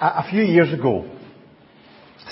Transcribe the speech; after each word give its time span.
a, 0.00 0.30
few 0.30 0.42
years 0.42 0.72
ago, 0.72 1.08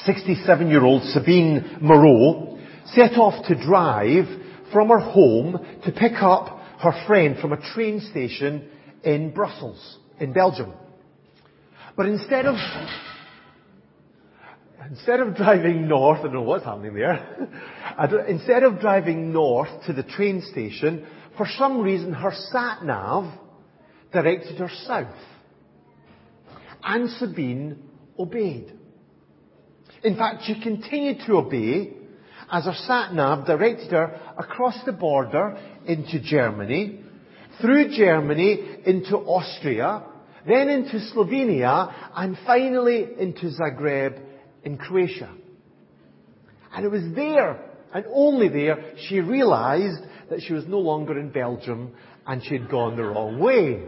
67-year-old 0.06 1.02
Sabine 1.04 1.78
Moreau 1.80 2.58
set 2.86 3.12
off 3.12 3.46
to 3.46 3.54
drive 3.54 4.24
from 4.72 4.88
her 4.88 4.98
home 4.98 5.58
to 5.84 5.92
pick 5.92 6.14
up 6.20 6.60
her 6.80 7.06
friend 7.06 7.36
from 7.38 7.52
a 7.52 7.74
train 7.74 8.00
station 8.10 8.68
in 9.04 9.32
Brussels, 9.32 9.98
in 10.18 10.32
Belgium. 10.32 10.72
But 11.96 12.06
instead 12.06 12.46
of 12.46 12.54
instead 14.90 15.20
of 15.20 15.36
driving 15.36 15.86
north, 15.88 16.20
I 16.20 16.22
don't 16.24 16.34
know 16.34 16.42
what's 16.42 16.64
happening 16.64 16.94
there. 16.94 17.50
instead 18.28 18.62
of 18.62 18.80
driving 18.80 19.32
north 19.32 19.68
to 19.86 19.92
the 19.92 20.02
train 20.02 20.42
station, 20.50 21.06
for 21.36 21.46
some 21.58 21.80
reason 21.80 22.12
her 22.12 22.32
sat 22.50 22.84
nav 22.84 23.32
directed 24.12 24.58
her 24.58 24.70
south. 24.86 25.14
And 26.82 27.10
Sabine 27.10 27.78
obeyed. 28.18 28.72
In 30.02 30.16
fact, 30.16 30.44
she 30.44 30.60
continued 30.60 31.18
to 31.26 31.36
obey 31.36 31.92
as 32.50 32.64
her 32.64 32.74
sat 32.86 33.14
nav 33.14 33.46
directed 33.46 33.92
her 33.92 34.20
across 34.38 34.76
the 34.84 34.92
border 34.92 35.58
into 35.86 36.20
Germany, 36.20 37.00
through 37.60 37.96
Germany 37.96 38.78
into 38.86 39.16
Austria, 39.16 40.02
then 40.46 40.68
into 40.68 40.98
Slovenia, 41.12 41.92
and 42.16 42.36
finally 42.46 43.06
into 43.18 43.50
Zagreb 43.50 44.20
in 44.64 44.78
Croatia. 44.78 45.30
And 46.72 46.84
it 46.84 46.90
was 46.90 47.14
there, 47.14 47.60
and 47.92 48.04
only 48.12 48.48
there, 48.48 48.94
she 49.08 49.20
realized 49.20 50.02
that 50.30 50.40
she 50.42 50.52
was 50.52 50.64
no 50.66 50.78
longer 50.78 51.18
in 51.18 51.30
Belgium 51.30 51.92
and 52.26 52.42
she 52.42 52.56
had 52.56 52.70
gone 52.70 52.96
the 52.96 53.02
wrong 53.02 53.38
way. 53.38 53.82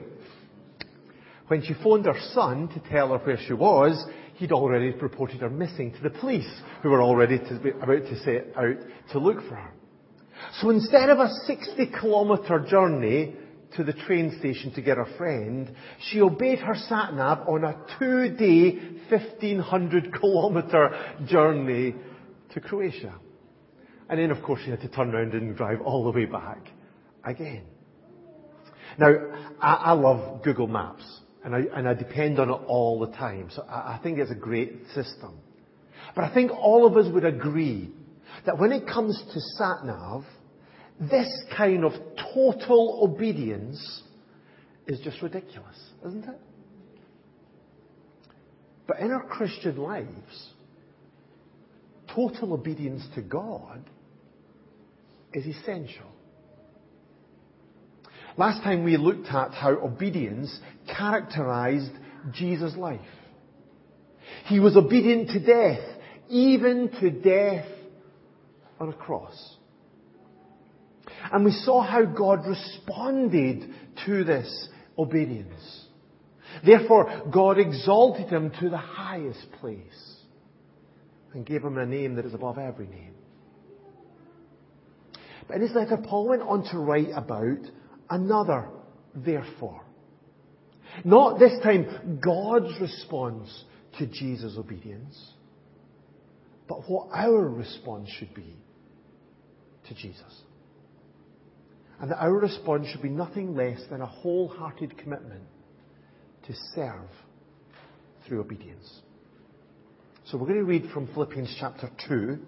When 1.53 1.63
she 1.63 1.75
phoned 1.75 2.07
her 2.07 2.19
son 2.33 2.69
to 2.69 2.81
tell 2.91 3.09
her 3.09 3.19
where 3.19 3.37
she 3.47 3.53
was, 3.53 4.03
he'd 4.37 4.53
already 4.53 4.91
reported 4.93 5.43
her 5.43 5.51
missing 5.51 5.93
to 5.93 6.03
the 6.03 6.09
police, 6.09 6.51
who 6.83 6.89
were 6.89 7.03
already 7.03 7.37
be, 7.63 7.73
about 7.73 8.07
to 8.07 8.19
set 8.21 8.57
out 8.57 8.77
to 9.11 9.19
look 9.19 9.47
for 9.47 9.57
her. 9.57 9.71
So 10.63 10.71
instead 10.71 11.11
of 11.11 11.19
a 11.19 11.29
60 11.29 11.93
kilometre 12.01 12.61
journey 12.61 13.35
to 13.77 13.85
the 13.85 13.93
train 13.93 14.35
station 14.39 14.73
to 14.73 14.81
get 14.81 14.97
her 14.97 15.07
friend, 15.19 15.77
she 16.09 16.23
obeyed 16.23 16.61
her 16.61 16.75
sat 16.75 17.13
nav 17.13 17.47
on 17.47 17.65
a 17.65 17.77
two-day, 17.99 18.71
1500 19.11 20.19
kilometre 20.19 21.17
journey 21.27 21.95
to 22.55 22.61
Croatia. 22.63 23.13
And 24.09 24.19
then, 24.19 24.31
of 24.31 24.43
course, 24.43 24.63
she 24.65 24.71
had 24.71 24.81
to 24.81 24.89
turn 24.89 25.15
around 25.15 25.35
and 25.35 25.55
drive 25.55 25.83
all 25.83 26.05
the 26.05 26.19
way 26.19 26.25
back 26.25 26.67
again. 27.23 27.65
Now, 28.99 29.13
I, 29.61 29.75
I 29.75 29.93
love 29.93 30.43
Google 30.43 30.67
Maps, 30.67 31.05
and 31.45 31.55
I, 31.55 31.63
and 31.75 31.89
I 31.89 31.95
depend 31.95 32.39
on 32.39 32.51
it 32.51 32.61
all 32.67 33.01
the 33.01 33.13
time, 33.17 33.51
so 33.55 33.63
I, 33.63 33.95
I 33.95 34.01
think 34.03 34.19
it's 34.19 34.31
a 34.31 34.37
great 34.37 34.87
system. 34.95 35.39
But 36.15 36.25
I 36.25 36.35
think 36.35 36.51
all 36.51 36.87
of 36.87 36.97
us 36.97 37.13
would 37.13 37.25
agree 37.25 37.91
that 38.47 38.59
when 38.59 38.73
it 38.73 38.87
comes 38.87 39.21
to 39.33 39.41
sat 39.41 39.85
nav, 39.85 40.25
this 41.01 41.29
kind 41.57 41.85
of 41.85 41.93
total 42.35 43.01
obedience 43.03 44.03
is 44.87 45.01
just 45.01 45.23
ridiculous, 45.23 45.79
isn't 46.07 46.25
it? 46.25 46.41
But 48.87 48.99
in 49.01 49.11
our 49.11 49.25
Christian 49.25 49.77
lives, 49.77 50.51
total 52.15 52.53
obedience 52.53 53.07
to 53.15 53.23
God 53.23 53.83
is 55.33 55.47
essential. 55.47 56.11
Last 58.37 58.63
time 58.63 58.85
we 58.85 58.97
looked 58.97 59.27
at 59.27 59.53
how 59.53 59.73
obedience 59.73 60.59
characterized 60.97 61.93
Jesus' 62.33 62.77
life. 62.77 63.01
He 64.47 64.59
was 64.61 64.77
obedient 64.77 65.31
to 65.31 65.41
death, 65.41 65.81
even 66.29 66.91
to 67.01 67.11
death 67.11 67.67
on 68.81 68.89
a 68.89 68.93
cross. 68.93 69.57
And 71.31 71.45
we 71.45 71.53
saw 71.53 71.83
how 71.83 72.05
God 72.05 72.47
responded 72.47 73.71
to 74.07 74.25
this 74.25 74.69
obedience. 74.99 75.87
Therefore, 76.65 77.23
God 77.33 77.59
exalted 77.59 78.29
him 78.29 78.51
to 78.61 78.69
the 78.69 78.77
highest 78.77 79.47
place 79.61 80.17
and 81.33 81.47
gave 81.47 81.63
him 81.63 81.79
a 81.79 81.87
name 81.87 82.17
that 82.17 82.27
is 82.27 82.35
above 82.35 82.59
every 82.59 82.87
name. 82.87 83.15
But 85.47 85.57
in 85.57 85.63
his 85.63 85.73
letter, 85.73 85.97
Paul 85.97 86.29
went 86.29 86.43
on 86.43 86.65
to 86.71 86.79
write 86.79 87.11
about 87.15 87.59
another 88.11 88.69
therefore. 89.15 89.83
Not 91.05 91.39
this 91.39 91.59
time 91.63 92.21
God's 92.23 92.79
response 92.81 93.65
to 93.99 94.07
Jesus' 94.07 94.57
obedience, 94.59 95.19
but 96.69 96.89
what 96.89 97.09
our 97.13 97.49
response 97.49 98.09
should 98.19 98.35
be 98.35 98.57
to 99.89 99.95
Jesus. 99.95 100.43
And 102.01 102.11
that 102.11 102.19
our 102.19 102.33
response 102.33 102.89
should 102.89 103.03
be 103.03 103.09
nothing 103.09 103.55
less 103.55 103.81
than 103.91 104.01
a 104.01 104.07
wholehearted 104.07 104.99
commitment 104.99 105.45
to 106.47 106.55
serve 106.75 107.09
through 108.27 108.41
obedience. 108.41 109.01
So 110.27 110.39
we're 110.39 110.47
going 110.47 110.59
to 110.59 110.65
read 110.65 110.91
from 110.93 111.09
Philippians 111.09 111.57
chapter 111.59 111.91
2, 112.09 112.39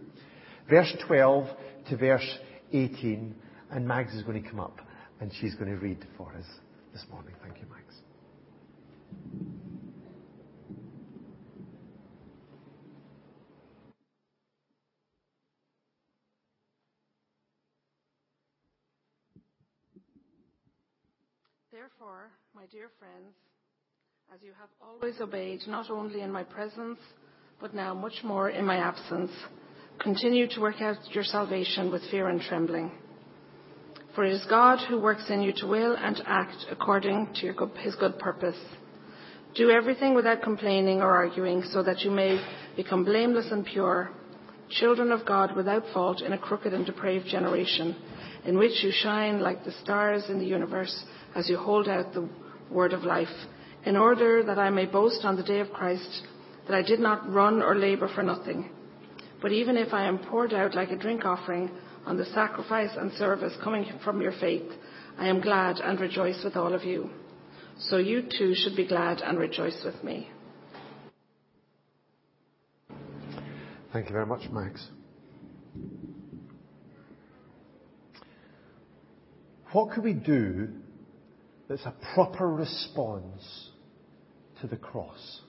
verse 0.69 0.93
12 1.07 1.49
to 1.91 1.97
verse 1.97 2.39
18, 2.73 3.35
and 3.71 3.87
Mags 3.87 4.15
is 4.15 4.23
going 4.23 4.43
to 4.43 4.49
come 4.49 4.61
up 4.61 4.79
and 5.21 5.33
she's 5.41 5.55
going 5.55 5.71
to 5.71 5.77
read 5.77 6.05
for 6.17 6.33
us 6.33 6.47
this 6.93 7.05
morning. 7.11 7.35
Thank 7.43 7.59
you, 7.59 7.67
Mags. 7.71 7.95
Therefore, 21.73 22.31
my 22.55 22.67
dear 22.71 22.89
friends, 22.99 23.35
as 24.33 24.41
you 24.43 24.53
have 24.59 24.69
always 24.81 25.21
obeyed, 25.21 25.61
not 25.67 25.91
only 25.91 26.23
in 26.23 26.31
my 26.31 26.43
presence, 26.43 26.99
but 27.61 27.75
now 27.75 27.93
much 27.93 28.23
more 28.23 28.51
in 28.51 28.65
my 28.65 28.77
absence, 28.77 29.31
continue 30.01 30.49
to 30.49 30.61
work 30.61 30.81
out 30.81 30.97
your 31.11 31.25
salvation 31.25 31.91
with 31.91 32.03
fear 32.11 32.29
and 32.29 32.41
trembling. 32.41 32.91
For 34.15 34.25
it 34.25 34.33
is 34.33 34.45
God 34.49 34.79
who 34.89 35.01
works 35.01 35.29
in 35.29 35.43
you 35.43 35.53
to 35.57 35.67
will 35.67 35.97
and 35.97 36.17
to 36.17 36.29
act 36.29 36.67
according 36.71 37.35
to 37.41 37.53
good, 37.53 37.71
his 37.79 37.97
good 37.97 38.19
purpose. 38.19 38.59
Do 39.57 39.71
everything 39.71 40.15
without 40.15 40.43
complaining 40.43 41.01
or 41.01 41.11
arguing, 41.11 41.63
so 41.65 41.83
that 41.83 42.01
you 42.01 42.11
may 42.11 42.41
become 42.77 43.05
blameless 43.05 43.51
and 43.51 43.65
pure, 43.65 44.11
children 44.71 45.11
of 45.11 45.27
God 45.27 45.57
without 45.57 45.85
fault 45.93 46.23
in 46.23 46.33
a 46.33 46.39
crooked 46.39 46.73
and 46.73 46.87
depraved 46.87 47.27
generation, 47.27 47.97
in 48.45 48.57
which 48.57 48.85
you 48.85 48.93
shine 48.93 49.41
like 49.41 49.65
the 49.65 49.73
stars 49.83 50.25
in 50.29 50.39
the 50.39 50.47
universe 50.47 51.05
as 51.35 51.49
you 51.49 51.57
hold 51.57 51.89
out 51.89 52.15
the 52.15 52.29
word 52.71 52.93
of 52.93 53.03
life, 53.03 53.29
in 53.85 53.97
order 53.97 54.45
that 54.45 54.59
I 54.59 54.71
may 54.71 54.87
boast 54.87 55.25
on 55.25 55.37
the 55.37 55.43
day 55.43 55.59
of 55.59 55.73
Christ 55.73 56.23
that 56.67 56.75
I 56.75 56.83
did 56.83 57.01
not 57.01 57.31
run 57.31 57.63
or 57.63 57.75
labor 57.75 58.09
for 58.15 58.23
nothing. 58.23 58.71
But 59.43 59.53
even 59.53 59.77
if 59.77 59.93
I 59.93 60.07
am 60.07 60.19
poured 60.19 60.55
out 60.55 60.75
like 60.75 60.91
a 60.91 60.97
drink 60.97 61.25
offering 61.25 61.71
on 62.07 62.17
the 62.17 62.27
sacrifice 62.27 62.91
and 62.97 63.13
service 63.13 63.55
coming 63.63 63.87
from 64.05 64.21
your 64.21 64.33
faith, 64.41 64.71
I 65.19 65.29
am 65.29 65.41
glad 65.41 65.79
and 65.79 65.99
rejoice 66.01 66.43
with 66.45 66.57
all 66.57 66.75
of 66.75 66.85
you. 66.85 67.11
So 67.79 67.97
you 67.97 68.23
too 68.23 68.55
should 68.55 68.77
be 68.77 68.87
glad 68.87 69.21
and 69.21 69.39
rejoice 69.39 69.81
with 69.85 70.03
me. 70.05 70.29
Thank 73.93 74.07
you 74.07 74.13
very 74.13 74.27
much, 74.27 74.51
Mags. 74.51 74.89
What 79.73 79.93
could 79.93 80.05
we 80.05 80.13
do 80.13 80.69
that's 81.69 81.85
a 81.87 81.95
proper 82.15 82.49
response 82.49 83.71
to 84.61 84.67
the 84.67 84.77
cross. 84.77 85.41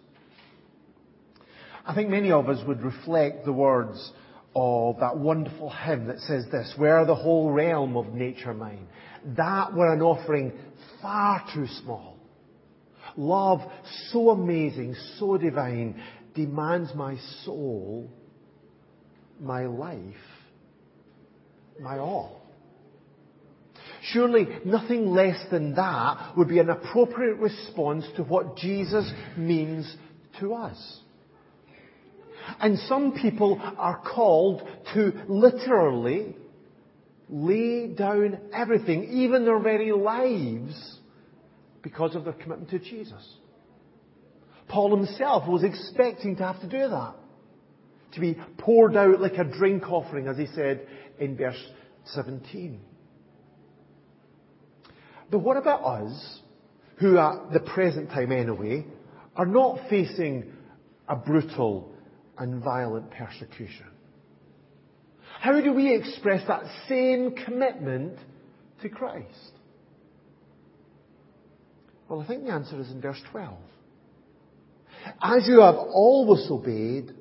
I 1.86 1.94
think 1.94 2.10
many 2.10 2.32
of 2.32 2.50
us 2.50 2.66
would 2.68 2.82
reflect 2.82 3.46
the 3.46 3.54
words 3.54 4.12
of 4.56 5.00
that 5.00 5.18
wonderful 5.18 5.70
hymn 5.70 6.08
that 6.08 6.20
says 6.20 6.46
this, 6.52 6.74
where 6.78 7.06
the 7.06 7.16
whole 7.16 7.52
realm 7.52 7.98
of 7.98 8.14
nature 8.14 8.54
mine, 8.54 8.88
that 9.38 9.74
were 9.74 9.94
an 9.94 10.02
offering 10.02 10.54
far 11.02 11.44
too 11.54 11.68
small. 11.84 12.18
Love 13.18 13.60
so 14.12 14.30
amazing, 14.30 14.96
so 15.18 15.38
divine, 15.38 16.02
demands 16.34 16.94
my 16.96 17.18
soul, 17.44 18.10
my 19.40 19.66
life, 19.66 20.00
my 21.80 21.98
all. 21.98 22.42
Surely 24.12 24.48
nothing 24.64 25.08
less 25.08 25.44
than 25.50 25.76
that 25.76 26.34
would 26.38 26.48
be 26.48 26.60
an 26.60 26.70
appropriate 26.70 27.38
response 27.38 28.06
to 28.16 28.24
what 28.24 28.56
Jesus 28.58 29.12
means 29.36 29.96
to 30.40 30.54
us. 30.54 31.00
And 32.60 32.78
some 32.80 33.14
people 33.14 33.60
are 33.78 34.02
called 34.02 34.62
to 34.94 35.14
literally 35.28 36.36
lay 37.30 37.88
down 37.88 38.40
everything, 38.54 39.06
even 39.12 39.46
their 39.46 39.60
very 39.60 39.92
lives, 39.92 41.00
because 41.82 42.16
of 42.16 42.24
their 42.24 42.34
commitment 42.34 42.70
to 42.70 42.80
Jesus. 42.80 43.38
Paul 44.68 44.96
himself 44.96 45.48
was 45.48 45.64
expecting 45.64 46.36
to 46.38 46.44
have 46.44 46.60
to 46.62 46.68
do 46.68 46.90
that. 46.90 47.14
To 48.14 48.20
be 48.20 48.38
poured 48.58 48.96
out 48.96 49.20
like 49.20 49.38
a 49.38 49.44
drink 49.44 49.84
offering, 49.90 50.28
as 50.28 50.38
he 50.38 50.48
said 50.48 50.88
in 51.20 51.36
verse 51.36 51.62
17. 52.06 52.80
But 55.30 55.40
what 55.40 55.58
about 55.58 55.84
us, 55.84 56.40
who 56.98 57.18
at 57.18 57.52
the 57.52 57.60
present 57.60 58.10
time 58.10 58.32
anyway, 58.32 58.86
are 59.36 59.46
not 59.46 59.80
facing 59.90 60.52
a 61.08 61.16
brutal 61.16 61.92
and 62.38 62.64
violent 62.64 63.12
persecution? 63.12 63.88
How 65.40 65.60
do 65.62 65.74
we 65.74 65.94
express 65.94 66.46
that 66.48 66.64
same 66.88 67.36
commitment 67.36 68.18
to 68.82 68.90
Christ? 68.90 69.52
Well, 72.08 72.22
I 72.22 72.28
think 72.28 72.46
the 72.46 72.52
answer 72.52 72.80
is 72.80 72.90
in 72.92 73.02
verse 73.02 73.22
12. 73.32 73.58
As 75.22 75.48
you 75.48 75.62
have 75.62 75.76
always 75.76 76.48
obeyed, 76.50 77.14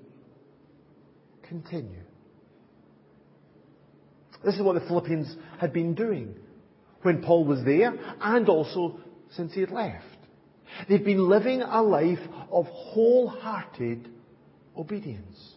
continue. 1.49 2.01
This 4.45 4.55
is 4.55 4.63
what 4.63 4.75
the 4.75 4.87
Philippians 4.87 5.37
had 5.59 5.73
been 5.73 5.95
doing 5.95 6.35
when 7.03 7.23
Paul 7.23 7.45
was 7.45 7.65
there 7.65 7.95
and 8.21 8.49
also 8.49 8.99
since 9.37 9.53
he 9.55 9.61
had 9.61 9.71
left. 9.71 10.05
They'd 10.89 11.05
been 11.05 11.29
living 11.29 11.63
a 11.63 11.83
life 11.83 12.19
of 12.51 12.67
wholehearted 12.67 14.09
obedience. 14.77 15.55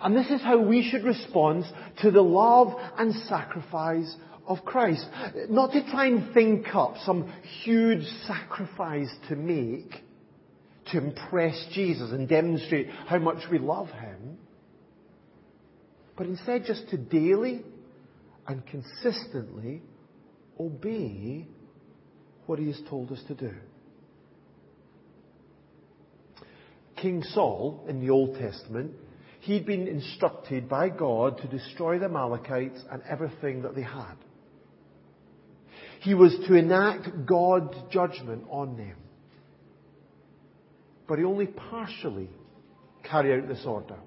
And 0.00 0.16
this 0.16 0.30
is 0.30 0.40
how 0.40 0.58
we 0.58 0.88
should 0.88 1.04
respond 1.04 1.64
to 2.02 2.10
the 2.10 2.22
love 2.22 2.74
and 2.98 3.14
sacrifice 3.28 4.14
of 4.46 4.64
Christ. 4.64 5.04
Not 5.48 5.72
to 5.72 5.88
try 5.90 6.06
and 6.06 6.32
think 6.32 6.74
up 6.74 6.94
some 7.04 7.32
huge 7.64 8.04
sacrifice 8.26 9.10
to 9.28 9.36
make 9.36 10.02
to 10.86 10.98
impress 10.98 11.66
Jesus 11.72 12.10
and 12.10 12.28
demonstrate 12.28 12.88
how 13.06 13.18
much 13.18 13.48
we 13.50 13.58
love 13.58 13.88
Him, 13.90 14.38
but 16.16 16.26
instead 16.26 16.64
just 16.64 16.88
to 16.90 16.96
daily 16.96 17.62
and 18.46 18.66
consistently 18.66 19.82
obey 20.58 21.46
what 22.46 22.58
He 22.58 22.66
has 22.66 22.80
told 22.88 23.12
us 23.12 23.22
to 23.28 23.34
do. 23.34 23.52
King 27.00 27.22
Saul 27.22 27.84
in 27.88 28.00
the 28.00 28.10
Old 28.10 28.38
Testament, 28.38 28.92
he'd 29.40 29.66
been 29.66 29.88
instructed 29.88 30.68
by 30.68 30.88
God 30.88 31.38
to 31.38 31.48
destroy 31.48 31.98
the 31.98 32.06
Amalekites 32.06 32.80
and 32.90 33.02
everything 33.08 33.62
that 33.62 33.74
they 33.74 33.82
had. 33.82 34.16
He 36.00 36.14
was 36.14 36.34
to 36.46 36.54
enact 36.54 37.26
God's 37.26 37.76
judgment 37.90 38.44
on 38.50 38.76
them. 38.76 38.96
But 41.06 41.18
he 41.18 41.24
only 41.24 41.46
partially 41.46 42.30
carried 43.02 43.42
out 43.42 43.48
this 43.48 43.64
order. 43.66 43.98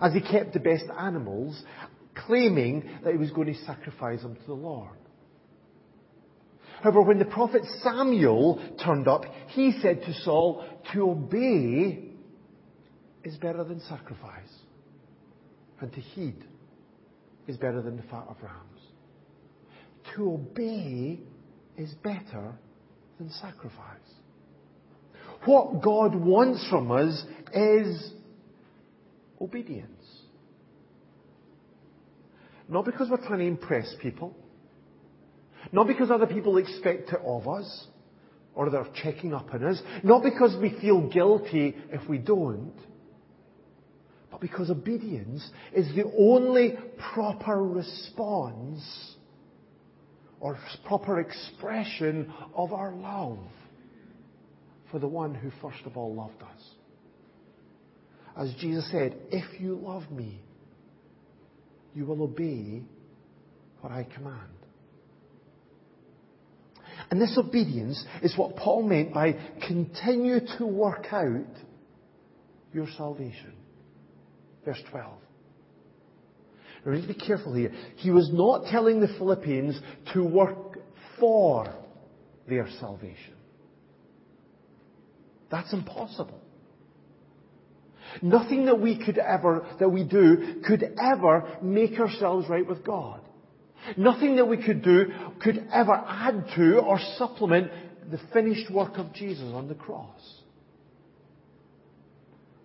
As 0.00 0.12
he 0.12 0.20
kept 0.20 0.52
the 0.52 0.60
best 0.60 0.84
animals, 0.98 1.60
claiming 2.14 2.88
that 3.02 3.12
he 3.12 3.18
was 3.18 3.30
going 3.30 3.52
to 3.52 3.64
sacrifice 3.64 4.22
them 4.22 4.36
to 4.36 4.46
the 4.46 4.52
Lord. 4.52 4.98
However, 6.82 7.02
when 7.02 7.18
the 7.18 7.24
prophet 7.24 7.62
Samuel 7.82 8.60
turned 8.82 9.08
up, 9.08 9.24
he 9.48 9.72
said 9.80 10.02
to 10.02 10.14
Saul, 10.22 10.64
to 10.92 11.10
obey 11.10 12.04
is 13.24 13.36
better 13.36 13.64
than 13.64 13.80
sacrifice, 13.80 14.52
and 15.80 15.92
to 15.92 16.00
heed 16.00 16.44
is 17.46 17.56
better 17.56 17.82
than 17.82 17.96
the 17.96 18.02
fat 18.04 18.24
of 18.28 18.36
rams. 18.42 18.80
To 20.14 20.34
obey 20.34 21.18
is 21.76 21.92
better 22.02 22.54
than 23.18 23.30
sacrifice. 23.30 23.98
What 25.44 25.82
God 25.82 26.14
wants 26.14 26.66
from 26.68 26.90
us 26.90 27.24
is 27.52 28.12
obedience. 29.40 29.92
Not 32.68 32.84
because 32.84 33.08
we're 33.10 33.24
trying 33.26 33.38
to 33.38 33.46
impress 33.46 33.94
people, 34.00 34.36
not 35.72 35.86
because 35.86 36.10
other 36.10 36.26
people 36.26 36.56
expect 36.58 37.10
it 37.10 37.20
of 37.24 37.48
us, 37.48 37.86
or 38.54 38.70
they're 38.70 38.86
checking 39.02 39.32
up 39.34 39.52
on 39.54 39.64
us, 39.64 39.80
not 40.02 40.22
because 40.22 40.56
we 40.60 40.76
feel 40.80 41.08
guilty 41.08 41.76
if 41.90 42.08
we 42.08 42.18
don't, 42.18 42.74
but 44.30 44.40
because 44.40 44.70
obedience 44.70 45.48
is 45.72 45.86
the 45.94 46.04
only 46.18 46.76
proper 47.14 47.62
response 47.62 49.14
or 50.40 50.58
proper 50.86 51.20
expression 51.20 52.32
of 52.54 52.72
our 52.72 52.92
love 52.94 53.38
for 54.90 54.98
the 54.98 55.08
one 55.08 55.34
who 55.34 55.50
first 55.62 55.84
of 55.84 55.96
all 55.96 56.14
loved 56.14 56.42
us. 56.42 56.62
As 58.36 58.54
Jesus 58.60 58.88
said, 58.90 59.16
if 59.30 59.60
you 59.60 59.74
love 59.74 60.10
me, 60.10 60.40
you 61.94 62.04
will 62.06 62.22
obey 62.22 62.82
what 63.80 63.92
I 63.92 64.04
command. 64.14 64.57
And 67.10 67.20
this 67.20 67.38
obedience 67.38 68.04
is 68.22 68.36
what 68.36 68.56
Paul 68.56 68.82
meant 68.82 69.14
by 69.14 69.36
continue 69.66 70.40
to 70.58 70.66
work 70.66 71.06
out 71.10 71.46
your 72.72 72.86
salvation. 72.96 73.54
Verse 74.64 74.82
12. 74.90 75.18
Now, 76.84 76.92
we 76.92 76.98
need 76.98 77.08
to 77.08 77.14
be 77.14 77.26
careful 77.26 77.54
here. 77.54 77.72
He 77.96 78.10
was 78.10 78.30
not 78.32 78.66
telling 78.70 79.00
the 79.00 79.08
Philippians 79.08 79.80
to 80.12 80.22
work 80.22 80.78
for 81.18 81.74
their 82.48 82.68
salvation. 82.78 83.34
That's 85.50 85.72
impossible. 85.72 86.40
Nothing 88.22 88.66
that 88.66 88.80
we 88.80 89.02
could 89.02 89.18
ever, 89.18 89.66
that 89.80 89.88
we 89.88 90.04
do, 90.04 90.62
could 90.66 90.84
ever 91.00 91.58
make 91.62 91.98
ourselves 91.98 92.48
right 92.48 92.66
with 92.66 92.84
God. 92.84 93.20
Nothing 93.96 94.36
that 94.36 94.46
we 94.46 94.62
could 94.62 94.82
do 94.82 95.06
could 95.42 95.68
ever 95.72 95.92
add 95.92 96.46
to 96.56 96.78
or 96.78 96.98
supplement 97.16 97.70
the 98.10 98.20
finished 98.32 98.70
work 98.70 98.98
of 98.98 99.12
Jesus 99.12 99.52
on 99.54 99.68
the 99.68 99.74
cross. 99.74 100.38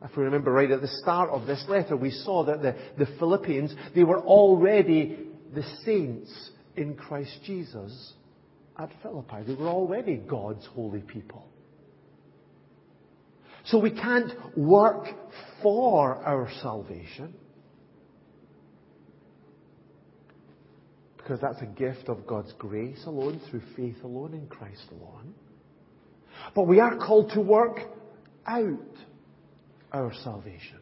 If 0.03 0.17
we 0.17 0.23
remember 0.23 0.51
right 0.51 0.69
at 0.69 0.81
the 0.81 0.87
start 0.87 1.29
of 1.29 1.47
this 1.47 1.63
letter, 1.69 1.95
we 1.95 2.11
saw 2.11 2.43
that 2.45 2.61
the, 2.61 2.75
the 2.97 3.09
Philippians, 3.19 3.73
they 3.95 4.03
were 4.03 4.19
already 4.19 5.17
the 5.55 5.63
saints 5.85 6.51
in 6.75 6.95
Christ 6.95 7.39
Jesus 7.45 8.13
at 8.77 8.89
Philippi. 9.01 9.43
They 9.47 9.55
were 9.55 9.69
already 9.69 10.17
God's 10.17 10.65
holy 10.65 10.99
people. 10.99 11.47
So 13.65 13.79
we 13.79 13.91
can't 13.91 14.57
work 14.57 15.05
for 15.61 16.15
our 16.15 16.49
salvation. 16.61 17.33
Because 21.23 21.39
that's 21.39 21.61
a 21.61 21.65
gift 21.65 22.09
of 22.09 22.27
God's 22.27 22.51
grace 22.57 23.01
alone, 23.05 23.39
through 23.49 23.61
faith 23.77 24.03
alone, 24.03 24.33
in 24.33 24.45
Christ 24.47 24.83
alone. 24.91 25.33
But 26.53 26.63
we 26.63 26.81
are 26.81 26.97
called 26.97 27.31
to 27.31 27.39
work 27.39 27.79
out 28.45 28.97
our 29.93 30.11
salvation. 30.23 30.79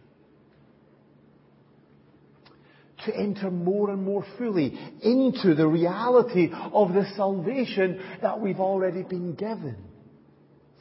To 3.06 3.16
enter 3.16 3.52
more 3.52 3.92
and 3.92 4.04
more 4.04 4.26
fully 4.40 4.78
into 5.04 5.54
the 5.54 5.68
reality 5.68 6.50
of 6.74 6.94
the 6.94 7.06
salvation 7.16 8.02
that 8.24 8.40
we've 8.40 8.60
already 8.60 9.04
been 9.04 9.36
given 9.36 9.78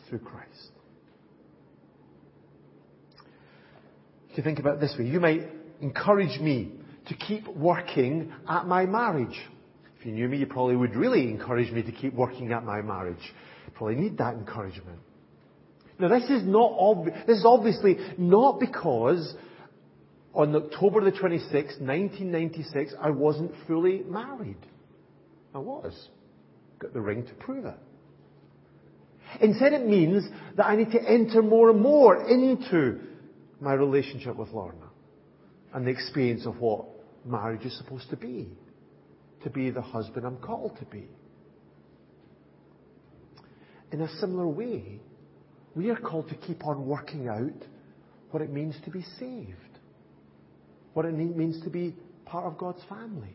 through 0.08 0.20
Christ. 0.20 0.70
If 4.30 4.38
you 4.38 4.42
think 4.42 4.58
about 4.58 4.76
it 4.76 4.80
this 4.80 4.94
way, 4.98 5.06
you 5.06 5.20
might 5.20 5.42
encourage 5.82 6.40
me 6.40 6.72
to 7.10 7.16
keep 7.16 7.46
working 7.48 8.32
at 8.48 8.66
my 8.66 8.86
marriage. 8.86 9.38
If 9.98 10.06
you 10.06 10.12
knew 10.12 10.28
me, 10.28 10.38
you 10.38 10.46
probably 10.46 10.76
would 10.76 10.94
really 10.94 11.28
encourage 11.28 11.70
me 11.72 11.82
to 11.82 11.92
keep 11.92 12.14
working 12.14 12.52
at 12.52 12.64
my 12.64 12.80
marriage. 12.80 13.34
Probably 13.74 13.96
need 13.96 14.16
that 14.18 14.34
encouragement. 14.34 15.00
Now, 15.98 16.08
this 16.08 16.30
is 16.30 16.44
not 16.44 16.72
obvi- 16.72 17.26
this 17.26 17.38
is 17.38 17.44
obviously 17.44 17.96
not 18.16 18.60
because 18.60 19.34
on 20.32 20.54
October 20.54 21.02
the 21.04 21.10
26th, 21.10 21.80
1996, 21.80 22.94
I 23.00 23.10
wasn't 23.10 23.52
fully 23.66 24.02
married. 24.06 24.58
I 25.54 25.58
was. 25.58 26.08
Got 26.78 26.94
the 26.94 27.00
ring 27.00 27.26
to 27.26 27.34
prove 27.34 27.64
it. 27.64 27.78
Instead, 29.40 29.72
it 29.72 29.86
means 29.86 30.28
that 30.56 30.66
I 30.66 30.76
need 30.76 30.92
to 30.92 31.02
enter 31.02 31.42
more 31.42 31.70
and 31.70 31.80
more 31.80 32.28
into 32.28 33.00
my 33.60 33.74
relationship 33.74 34.36
with 34.36 34.50
Lorna 34.50 34.90
and 35.74 35.86
the 35.86 35.90
experience 35.90 36.46
of 36.46 36.58
what 36.60 36.86
marriage 37.24 37.64
is 37.64 37.76
supposed 37.78 38.10
to 38.10 38.16
be. 38.16 38.48
To 39.44 39.50
be 39.50 39.70
the 39.70 39.82
husband 39.82 40.26
I'm 40.26 40.36
called 40.36 40.76
to 40.78 40.84
be. 40.86 41.08
In 43.92 44.02
a 44.02 44.08
similar 44.18 44.46
way, 44.46 45.00
we 45.74 45.90
are 45.90 45.96
called 45.96 46.28
to 46.28 46.34
keep 46.34 46.66
on 46.66 46.86
working 46.86 47.28
out 47.28 47.66
what 48.30 48.42
it 48.42 48.52
means 48.52 48.76
to 48.84 48.90
be 48.90 49.02
saved. 49.18 49.78
What 50.92 51.06
it 51.06 51.12
means 51.12 51.62
to 51.64 51.70
be 51.70 51.94
part 52.24 52.44
of 52.44 52.58
God's 52.58 52.82
family. 52.88 53.34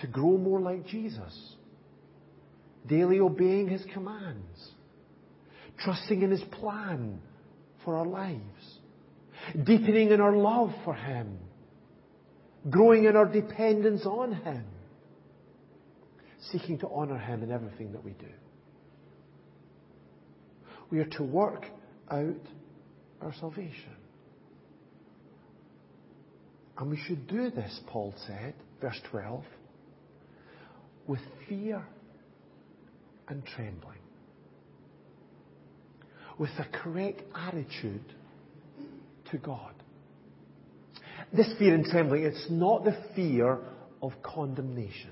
To 0.00 0.06
grow 0.06 0.36
more 0.36 0.60
like 0.60 0.86
Jesus. 0.86 1.54
Daily 2.86 3.20
obeying 3.20 3.68
His 3.68 3.84
commands. 3.92 4.72
trusting 5.78 6.22
in 6.22 6.30
His 6.30 6.42
plan 6.52 7.20
for 7.84 7.96
our 7.96 8.06
lives, 8.06 8.40
deepening 9.64 10.10
in 10.10 10.20
our 10.20 10.36
love 10.36 10.72
for 10.84 10.94
Him, 10.94 11.38
growing 12.70 13.04
in 13.04 13.16
our 13.16 13.26
dependence 13.26 14.04
on 14.04 14.32
Him, 14.32 14.64
seeking 16.50 16.78
to 16.78 16.88
honor 16.88 17.18
Him 17.18 17.42
in 17.42 17.52
everything 17.52 17.92
that 17.92 18.04
we 18.04 18.12
do. 18.12 18.26
We 20.90 21.00
are 21.00 21.08
to 21.16 21.22
work 21.22 21.66
out 22.10 22.40
our 23.20 23.34
salvation. 23.40 23.96
And 26.78 26.90
we 26.90 26.96
should 26.96 27.26
do 27.26 27.50
this, 27.50 27.80
Paul 27.88 28.14
said, 28.26 28.54
verse 28.80 29.00
12, 29.10 29.44
with 31.06 31.20
fear 31.48 31.84
and 33.26 33.44
trembling. 33.44 33.98
With 36.38 36.50
a 36.58 36.78
correct 36.78 37.22
attitude 37.34 38.14
to 39.32 39.38
God. 39.38 39.74
This 41.32 41.52
fear 41.58 41.74
and 41.74 41.84
trembling, 41.84 42.24
it's 42.24 42.46
not 42.50 42.84
the 42.84 42.96
fear 43.14 43.58
of 44.02 44.12
condemnation. 44.22 45.10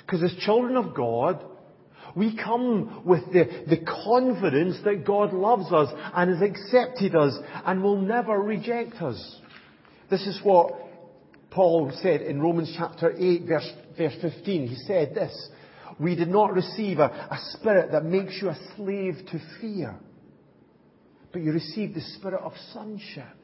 Because 0.00 0.22
as 0.22 0.34
children 0.44 0.76
of 0.76 0.94
God, 0.94 1.44
we 2.16 2.36
come 2.36 3.02
with 3.04 3.24
the, 3.32 3.44
the 3.68 3.84
confidence 4.04 4.78
that 4.84 5.06
God 5.06 5.32
loves 5.32 5.72
us 5.72 5.88
and 6.14 6.30
has 6.30 6.42
accepted 6.42 7.14
us 7.14 7.36
and 7.64 7.82
will 7.82 8.00
never 8.00 8.38
reject 8.38 8.94
us. 8.96 9.36
This 10.10 10.26
is 10.26 10.40
what 10.42 10.72
Paul 11.50 11.92
said 12.02 12.22
in 12.22 12.40
Romans 12.40 12.74
chapter 12.76 13.14
8 13.16 13.42
verse, 13.46 13.72
verse 13.96 14.14
15. 14.20 14.68
He 14.68 14.76
said 14.86 15.14
this, 15.14 15.48
we 16.00 16.16
did 16.16 16.28
not 16.28 16.54
receive 16.54 16.98
a, 16.98 17.04
a 17.04 17.38
spirit 17.52 17.92
that 17.92 18.04
makes 18.04 18.38
you 18.40 18.48
a 18.48 18.58
slave 18.76 19.16
to 19.30 19.40
fear, 19.60 19.94
but 21.32 21.42
you 21.42 21.52
received 21.52 21.94
the 21.94 22.00
spirit 22.00 22.40
of 22.40 22.52
sonship. 22.72 23.36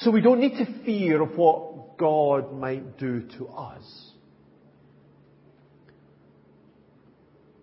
So 0.00 0.10
we 0.10 0.22
don't 0.22 0.40
need 0.40 0.56
to 0.56 0.82
fear 0.84 1.20
of 1.20 1.36
what 1.36 1.98
God 1.98 2.54
might 2.54 2.98
do 2.98 3.20
to 3.36 3.48
us. 3.48 4.12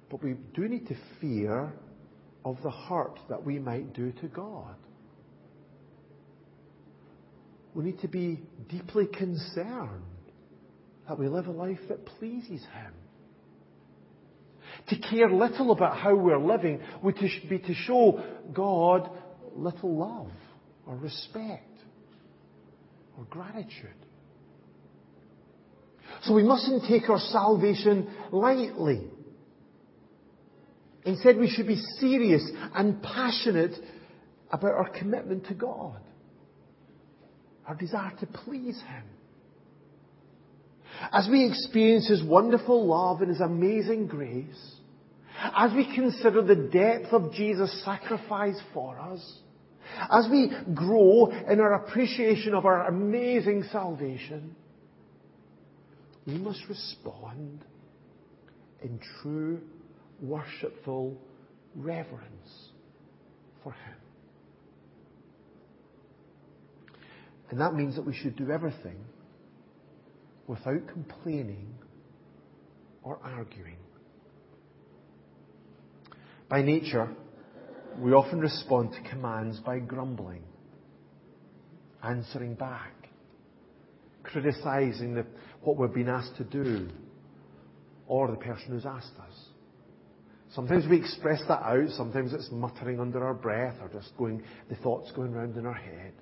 But 0.09 0.23
we 0.23 0.35
do 0.53 0.67
need 0.67 0.87
to 0.87 0.95
fear 1.19 1.73
of 2.45 2.57
the 2.61 2.69
hurt 2.69 3.19
that 3.29 3.43
we 3.43 3.57
might 3.57 3.93
do 3.93 4.11
to 4.11 4.27
God. 4.27 4.75
We 7.73 7.83
need 7.83 7.99
to 8.01 8.07
be 8.07 8.41
deeply 8.69 9.07
concerned 9.07 10.03
that 11.07 11.17
we 11.17 11.27
live 11.27 11.47
a 11.47 11.51
life 11.51 11.79
that 11.89 12.05
pleases 12.05 12.61
Him. 12.61 12.93
To 14.89 15.09
care 15.09 15.29
little 15.29 15.71
about 15.71 15.97
how 15.97 16.15
we're 16.15 16.39
living 16.39 16.81
would 17.01 17.17
be 17.49 17.59
to 17.59 17.73
show 17.73 18.23
God 18.53 19.09
little 19.55 19.97
love 19.97 20.31
or 20.85 20.95
respect 20.95 21.66
or 23.17 23.25
gratitude. 23.25 23.89
So 26.23 26.33
we 26.33 26.43
mustn't 26.43 26.83
take 26.87 27.09
our 27.09 27.19
salvation 27.19 28.09
lightly. 28.31 29.01
Instead, 31.05 31.37
we 31.37 31.49
should 31.49 31.67
be 31.67 31.81
serious 31.99 32.49
and 32.75 33.01
passionate 33.01 33.73
about 34.51 34.71
our 34.71 34.89
commitment 34.89 35.47
to 35.47 35.53
God, 35.53 35.99
our 37.65 37.75
desire 37.75 38.13
to 38.19 38.25
please 38.25 38.77
Him. 38.81 39.03
As 41.11 41.27
we 41.29 41.47
experience 41.47 42.07
His 42.07 42.23
wonderful 42.23 42.87
love 42.87 43.21
and 43.21 43.29
His 43.29 43.41
amazing 43.41 44.07
grace, 44.07 44.75
as 45.55 45.71
we 45.73 45.93
consider 45.93 46.41
the 46.41 46.55
depth 46.55 47.13
of 47.13 47.31
Jesus' 47.33 47.83
sacrifice 47.85 48.59
for 48.73 48.99
us, 48.99 49.39
as 50.11 50.27
we 50.29 50.51
grow 50.73 51.31
in 51.49 51.59
our 51.59 51.73
appreciation 51.73 52.53
of 52.53 52.65
our 52.65 52.87
amazing 52.87 53.63
salvation, 53.71 54.55
we 56.25 56.37
must 56.37 56.61
respond 56.67 57.63
in 58.81 58.99
true 59.21 59.61
worshipful 60.21 61.17
reverence 61.75 62.69
for 63.63 63.71
Him. 63.71 63.95
And 67.49 67.61
that 67.61 67.73
means 67.73 67.95
that 67.95 68.05
we 68.05 68.13
should 68.13 68.35
do 68.35 68.51
everything 68.51 68.97
without 70.47 70.87
complaining 70.87 71.73
or 73.03 73.19
arguing. 73.23 73.77
By 76.49 76.61
nature, 76.61 77.09
we 77.99 78.13
often 78.13 78.39
respond 78.39 78.91
to 78.93 79.09
commands 79.09 79.59
by 79.59 79.79
grumbling, 79.79 80.43
answering 82.03 82.55
back, 82.55 82.93
criticizing 84.23 85.15
the, 85.15 85.25
what 85.61 85.77
we've 85.77 85.93
been 85.93 86.09
asked 86.09 86.37
to 86.37 86.43
do, 86.43 86.89
or 88.07 88.29
the 88.29 88.37
person 88.37 88.67
who's 88.69 88.85
asked 88.85 89.13
us. 89.19 89.47
Sometimes 90.53 90.85
we 90.89 90.97
express 90.97 91.41
that 91.47 91.61
out. 91.61 91.89
Sometimes 91.89 92.33
it's 92.33 92.49
muttering 92.51 92.99
under 92.99 93.25
our 93.25 93.33
breath 93.33 93.75
or 93.81 93.89
just 93.89 94.15
going, 94.17 94.41
the 94.69 94.75
thoughts 94.75 95.11
going 95.11 95.33
round 95.33 95.57
in 95.57 95.65
our 95.65 95.73
head. 95.73 96.13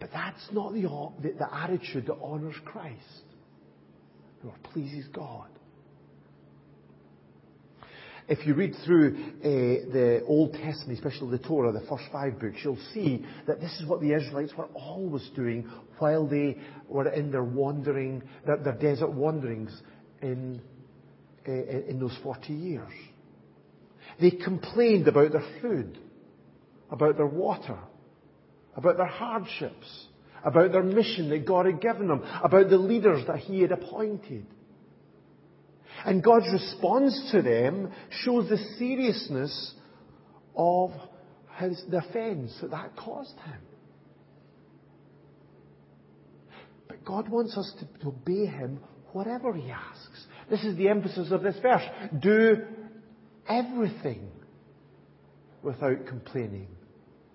But 0.00 0.10
that's 0.12 0.48
not 0.50 0.72
the, 0.72 0.82
the, 1.22 1.34
the 1.38 1.54
attitude 1.54 2.06
that 2.06 2.14
honours 2.14 2.56
Christ 2.64 3.24
or 4.44 4.54
pleases 4.72 5.06
God. 5.12 5.48
If 8.26 8.46
you 8.46 8.54
read 8.54 8.74
through 8.84 9.16
uh, 9.40 9.92
the 9.92 10.22
Old 10.26 10.54
Testament, 10.54 10.98
especially 10.98 11.36
the 11.36 11.46
Torah, 11.46 11.72
the 11.72 11.86
first 11.86 12.04
five 12.10 12.40
books, 12.40 12.56
you'll 12.64 12.78
see 12.94 13.24
that 13.46 13.60
this 13.60 13.72
is 13.80 13.86
what 13.86 14.00
the 14.00 14.14
Israelites 14.14 14.54
were 14.56 14.68
always 14.74 15.28
doing 15.36 15.68
while 15.98 16.26
they 16.26 16.56
were 16.88 17.08
in 17.10 17.30
their 17.30 17.44
wandering, 17.44 18.22
their, 18.46 18.56
their 18.56 18.74
desert 18.74 19.12
wanderings 19.12 19.70
in 20.22 20.62
uh, 21.46 21.52
in 21.52 21.98
those 22.00 22.16
40 22.22 22.54
years. 22.54 22.92
They 24.18 24.30
complained 24.30 25.08
about 25.08 25.32
their 25.32 25.44
food, 25.60 25.98
about 26.90 27.18
their 27.18 27.26
water, 27.26 27.78
about 28.74 28.96
their 28.96 29.06
hardships, 29.06 30.06
about 30.42 30.72
their 30.72 30.82
mission 30.82 31.28
that 31.30 31.46
God 31.46 31.66
had 31.66 31.82
given 31.82 32.08
them, 32.08 32.22
about 32.42 32.70
the 32.70 32.78
leaders 32.78 33.26
that 33.26 33.40
He 33.40 33.60
had 33.60 33.72
appointed. 33.72 34.46
And 36.04 36.22
God's 36.22 36.52
response 36.52 37.30
to 37.32 37.42
them 37.42 37.92
shows 38.10 38.48
the 38.48 38.58
seriousness 38.78 39.74
of 40.56 40.90
his, 41.58 41.82
the 41.90 41.98
offence 41.98 42.56
that 42.60 42.70
that 42.70 42.96
caused 42.96 43.38
him. 43.40 43.60
But 46.88 47.04
God 47.04 47.28
wants 47.28 47.56
us 47.56 47.72
to 48.00 48.08
obey 48.08 48.46
Him 48.46 48.78
whatever 49.12 49.52
He 49.52 49.70
asks. 49.70 50.26
This 50.50 50.64
is 50.64 50.76
the 50.76 50.88
emphasis 50.88 51.30
of 51.30 51.42
this 51.42 51.56
verse. 51.60 51.82
Do 52.20 52.58
everything 53.48 54.28
without 55.62 56.06
complaining 56.06 56.68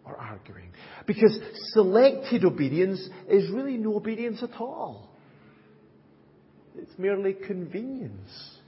or 0.06 0.16
arguing. 0.16 0.72
Because 1.08 1.38
selected 1.74 2.46
obedience 2.46 3.00
is 3.28 3.50
really 3.52 3.78
no 3.78 3.96
obedience 3.96 4.44
at 4.44 4.54
all. 4.60 5.10
It's 6.78 6.98
merely 6.98 7.34
convenience. 7.34 8.59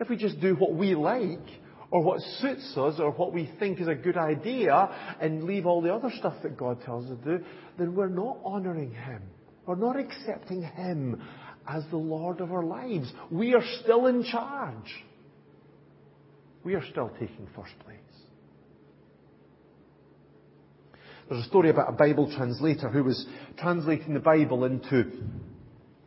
If 0.00 0.08
we 0.08 0.16
just 0.16 0.40
do 0.40 0.54
what 0.54 0.74
we 0.74 0.94
like, 0.94 1.46
or 1.90 2.02
what 2.02 2.20
suits 2.40 2.74
us, 2.76 3.00
or 3.00 3.12
what 3.12 3.32
we 3.32 3.50
think 3.58 3.80
is 3.80 3.88
a 3.88 3.94
good 3.94 4.16
idea, 4.16 5.16
and 5.20 5.44
leave 5.44 5.66
all 5.66 5.80
the 5.80 5.92
other 5.92 6.10
stuff 6.18 6.34
that 6.42 6.56
God 6.56 6.82
tells 6.82 7.10
us 7.10 7.18
to 7.24 7.38
do, 7.38 7.44
then 7.78 7.94
we're 7.94 8.08
not 8.08 8.38
honouring 8.44 8.92
Him. 8.92 9.22
We're 9.66 9.74
not 9.74 9.98
accepting 9.98 10.62
Him 10.62 11.22
as 11.66 11.84
the 11.90 11.96
Lord 11.96 12.40
of 12.40 12.52
our 12.52 12.64
lives. 12.64 13.12
We 13.30 13.54
are 13.54 13.64
still 13.82 14.06
in 14.06 14.22
charge. 14.24 15.04
We 16.64 16.74
are 16.74 16.84
still 16.90 17.10
taking 17.18 17.48
first 17.56 17.78
place. 17.84 17.96
There's 21.28 21.44
a 21.44 21.48
story 21.48 21.70
about 21.70 21.90
a 21.90 21.92
Bible 21.92 22.32
translator 22.34 22.88
who 22.88 23.04
was 23.04 23.26
translating 23.58 24.14
the 24.14 24.20
Bible 24.20 24.64
into, 24.64 25.10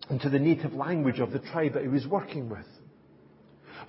into 0.09 0.29
the 0.29 0.39
native 0.39 0.73
language 0.73 1.19
of 1.19 1.31
the 1.31 1.39
tribe 1.39 1.73
that 1.73 1.83
he 1.83 1.87
was 1.87 2.07
working 2.07 2.49
with. 2.49 2.65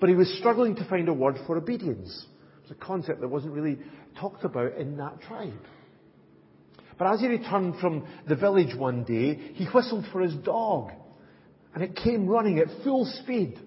But 0.03 0.09
he 0.09 0.17
was 0.17 0.37
struggling 0.37 0.75
to 0.75 0.89
find 0.89 1.07
a 1.07 1.13
word 1.13 1.37
for 1.47 1.55
obedience. 1.55 2.25
It 2.57 2.63
was 2.63 2.71
a 2.71 2.85
concept 2.85 3.21
that 3.21 3.29
wasn't 3.29 3.53
really 3.53 3.79
talked 4.19 4.43
about 4.43 4.75
in 4.75 4.97
that 4.97 5.21
tribe. 5.21 5.53
But 6.99 7.13
as 7.13 7.21
he 7.21 7.27
returned 7.27 7.79
from 7.79 8.05
the 8.27 8.35
village 8.35 8.75
one 8.75 9.05
day, 9.05 9.33
he 9.53 9.63
whistled 9.63 10.03
for 10.11 10.19
his 10.19 10.35
dog 10.35 10.91
and 11.73 11.81
it 11.81 11.95
came 11.95 12.27
running 12.27 12.59
at 12.59 12.67
full 12.83 13.05
speed. 13.23 13.57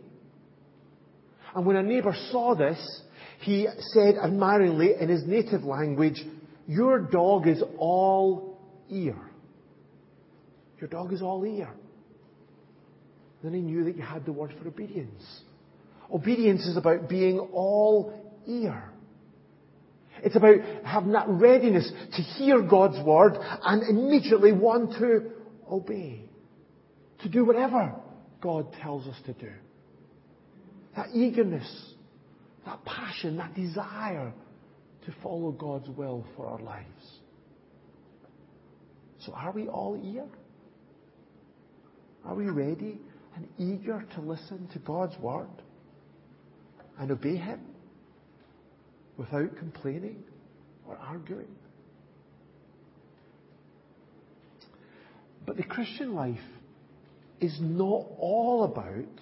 And 1.54 1.64
when 1.64 1.76
a 1.76 1.82
neighbour 1.82 2.14
saw 2.30 2.54
this, 2.54 3.00
he 3.40 3.66
said 3.94 4.16
admiringly 4.22 4.90
in 5.00 5.08
his 5.08 5.24
native 5.26 5.64
language, 5.64 6.22
Your 6.68 6.98
dog 7.00 7.48
is 7.48 7.62
all 7.78 8.60
ear. 8.90 9.16
Your 10.82 10.90
dog 10.90 11.14
is 11.14 11.22
all 11.22 11.46
ear. 11.46 11.70
Then 13.42 13.54
he 13.54 13.60
knew 13.62 13.84
that 13.84 13.96
you 13.96 14.02
had 14.02 14.26
the 14.26 14.32
word 14.32 14.52
for 14.60 14.68
obedience. 14.68 15.24
Obedience 16.12 16.64
is 16.66 16.76
about 16.76 17.08
being 17.08 17.38
all 17.38 18.12
ear. 18.46 18.92
It's 20.22 20.36
about 20.36 20.56
having 20.84 21.12
that 21.12 21.28
readiness 21.28 21.90
to 22.16 22.22
hear 22.22 22.62
God's 22.62 23.04
word 23.04 23.36
and 23.62 23.82
immediately 23.82 24.52
want 24.52 24.92
to 24.98 25.30
obey. 25.70 26.22
To 27.22 27.28
do 27.28 27.44
whatever 27.44 27.94
God 28.40 28.72
tells 28.80 29.06
us 29.06 29.16
to 29.26 29.32
do. 29.34 29.50
That 30.96 31.08
eagerness, 31.14 31.94
that 32.64 32.84
passion, 32.84 33.36
that 33.36 33.54
desire 33.54 34.32
to 35.04 35.14
follow 35.22 35.52
God's 35.52 35.88
will 35.90 36.24
for 36.36 36.46
our 36.46 36.60
lives. 36.60 37.20
So 39.20 39.32
are 39.32 39.52
we 39.52 39.68
all 39.68 40.00
ear? 40.02 40.26
Are 42.24 42.34
we 42.34 42.46
ready 42.46 42.98
and 43.36 43.46
eager 43.58 44.04
to 44.14 44.20
listen 44.20 44.68
to 44.72 44.78
God's 44.80 45.16
word 45.18 45.48
and 46.98 47.10
obey 47.10 47.36
Him 47.36 47.60
without 49.16 49.56
complaining 49.56 50.22
or 50.86 50.96
arguing? 50.96 51.54
But 55.46 55.56
the 55.56 55.62
Christian 55.62 56.14
life 56.14 56.38
is 57.40 57.56
not 57.60 58.06
all 58.18 58.64
about 58.64 59.20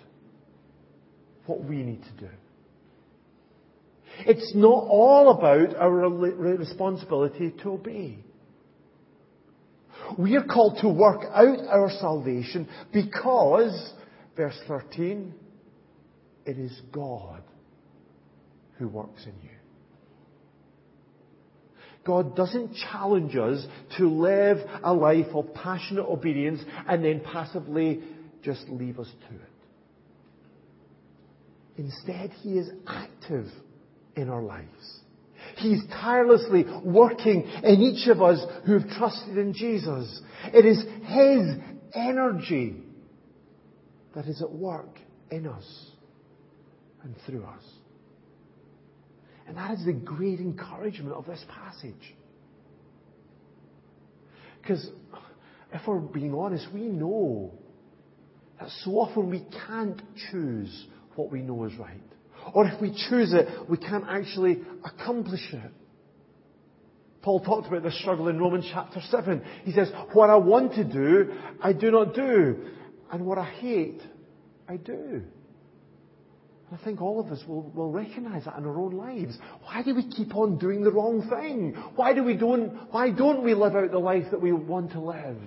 what 1.47 1.63
we 1.63 1.83
need 1.83 2.03
to 2.03 2.27
do. 2.27 2.31
It's 4.21 4.53
not 4.55 4.87
all 4.89 5.33
about 5.33 5.77
our 5.77 6.09
responsibility 6.09 7.53
to 7.63 7.71
obey. 7.73 8.19
We 10.19 10.37
are 10.37 10.45
called 10.45 10.79
to 10.83 10.89
work 10.89 11.23
out 11.33 11.59
our 11.69 11.91
salvation 12.01 12.69
because, 12.93 13.93
verse 14.37 14.59
13, 14.69 15.35
it 16.47 16.59
is 16.59 16.81
God 16.93 17.43
who 18.79 18.89
works 18.89 19.25
in 19.25 19.35
you. 19.43 19.51
God 22.05 22.37
doesn't 22.37 22.75
challenge 22.91 23.35
us 23.35 23.67
to 23.97 24.09
live 24.09 24.59
a 24.83 24.93
life 24.93 25.29
of 25.35 25.55
passionate 25.55 26.05
obedience 26.05 26.61
and 26.87 27.05
then 27.05 27.21
passively 27.21 28.03
just 28.43 28.69
leave 28.69 28.99
us 28.99 29.09
to 29.29 29.35
it. 29.35 29.51
Instead, 31.77 32.31
He 32.43 32.59
is 32.59 32.69
active 32.87 33.47
in 34.17 34.29
our 34.29 34.43
lives. 34.43 35.01
He's 35.57 35.83
tirelessly 35.91 36.65
working 36.85 37.49
in 37.63 37.81
each 37.81 38.09
of 38.09 38.23
us 38.23 38.45
who've 38.67 38.87
trusted 38.97 39.39
in 39.39 39.53
Jesus. 39.55 40.21
It 40.53 40.65
is 40.65 40.83
His 40.83 41.57
energy 41.95 42.77
that 44.15 44.27
is 44.27 44.43
at 44.43 44.53
work 44.53 44.99
in 45.31 45.47
us 45.47 45.91
and 47.03 47.15
through 47.27 47.45
us. 47.45 47.63
And 49.47 49.57
that 49.57 49.73
is 49.73 49.85
the 49.85 49.93
great 49.93 50.41
encouragement 50.41 51.15
of 51.15 51.27
this 51.27 51.45
passage. 51.49 52.15
Because 54.61 54.89
if 55.73 55.87
we're 55.87 55.99
being 55.99 56.35
honest, 56.35 56.67
we 56.73 56.83
know 56.83 57.53
that 58.59 58.71
so 58.83 58.93
often 58.93 59.31
we 59.31 59.45
can't 59.67 60.01
choose 60.31 60.87
what 61.17 61.31
we 61.31 61.41
know 61.43 61.65
is 61.65 61.75
right. 61.77 62.01
Or 62.55 62.67
if 62.67 62.81
we 62.81 62.91
choose 63.09 63.33
it, 63.33 63.49
we 63.69 63.77
can't 63.77 64.05
actually 64.09 64.63
accomplish 64.85 65.53
it. 65.53 65.73
Paul 67.23 67.41
talked 67.41 67.69
about 67.69 67.83
this 67.83 67.99
struggle 68.01 68.29
in 68.29 68.39
Romans 68.39 68.69
chapter 68.71 69.01
7. 69.11 69.43
He 69.65 69.73
says, 69.73 69.91
What 70.13 70.29
I 70.29 70.37
want 70.37 70.75
to 70.75 70.85
do, 70.85 71.33
I 71.63 71.73
do 71.73 71.91
not 71.91 72.15
do. 72.15 72.67
And 73.11 73.25
what 73.25 73.39
I 73.39 73.45
hate, 73.45 74.01
I 74.69 74.77
do. 74.77 75.23
I 76.75 76.85
think 76.85 77.01
all 77.01 77.21
of 77.21 77.31
us 77.31 77.41
will, 77.47 77.63
will 77.75 77.91
recognize 77.91 78.47
that 78.47 78.59
in 78.59 78.65
our 78.65 78.81
own 78.81 78.97
lives. 78.97 79.39
Why 79.63 79.83
do 79.83 79.95
we 79.95 80.09
keep 80.11 80.35
on 80.35 80.59
doing 80.59 80.83
the 80.83 80.91
wrong 80.91 81.29
thing? 81.29 81.75
Why, 81.95 82.15
do 82.15 82.25
we 82.25 82.37
don't, 82.37 82.93
why 82.93 83.11
don't 83.11 83.45
we 83.45 83.55
live 83.55 83.77
out 83.77 83.91
the 83.93 83.99
life 83.99 84.25
that 84.33 84.41
we 84.41 84.53
want 84.53 84.93
to 84.93 85.01
live 85.01 85.39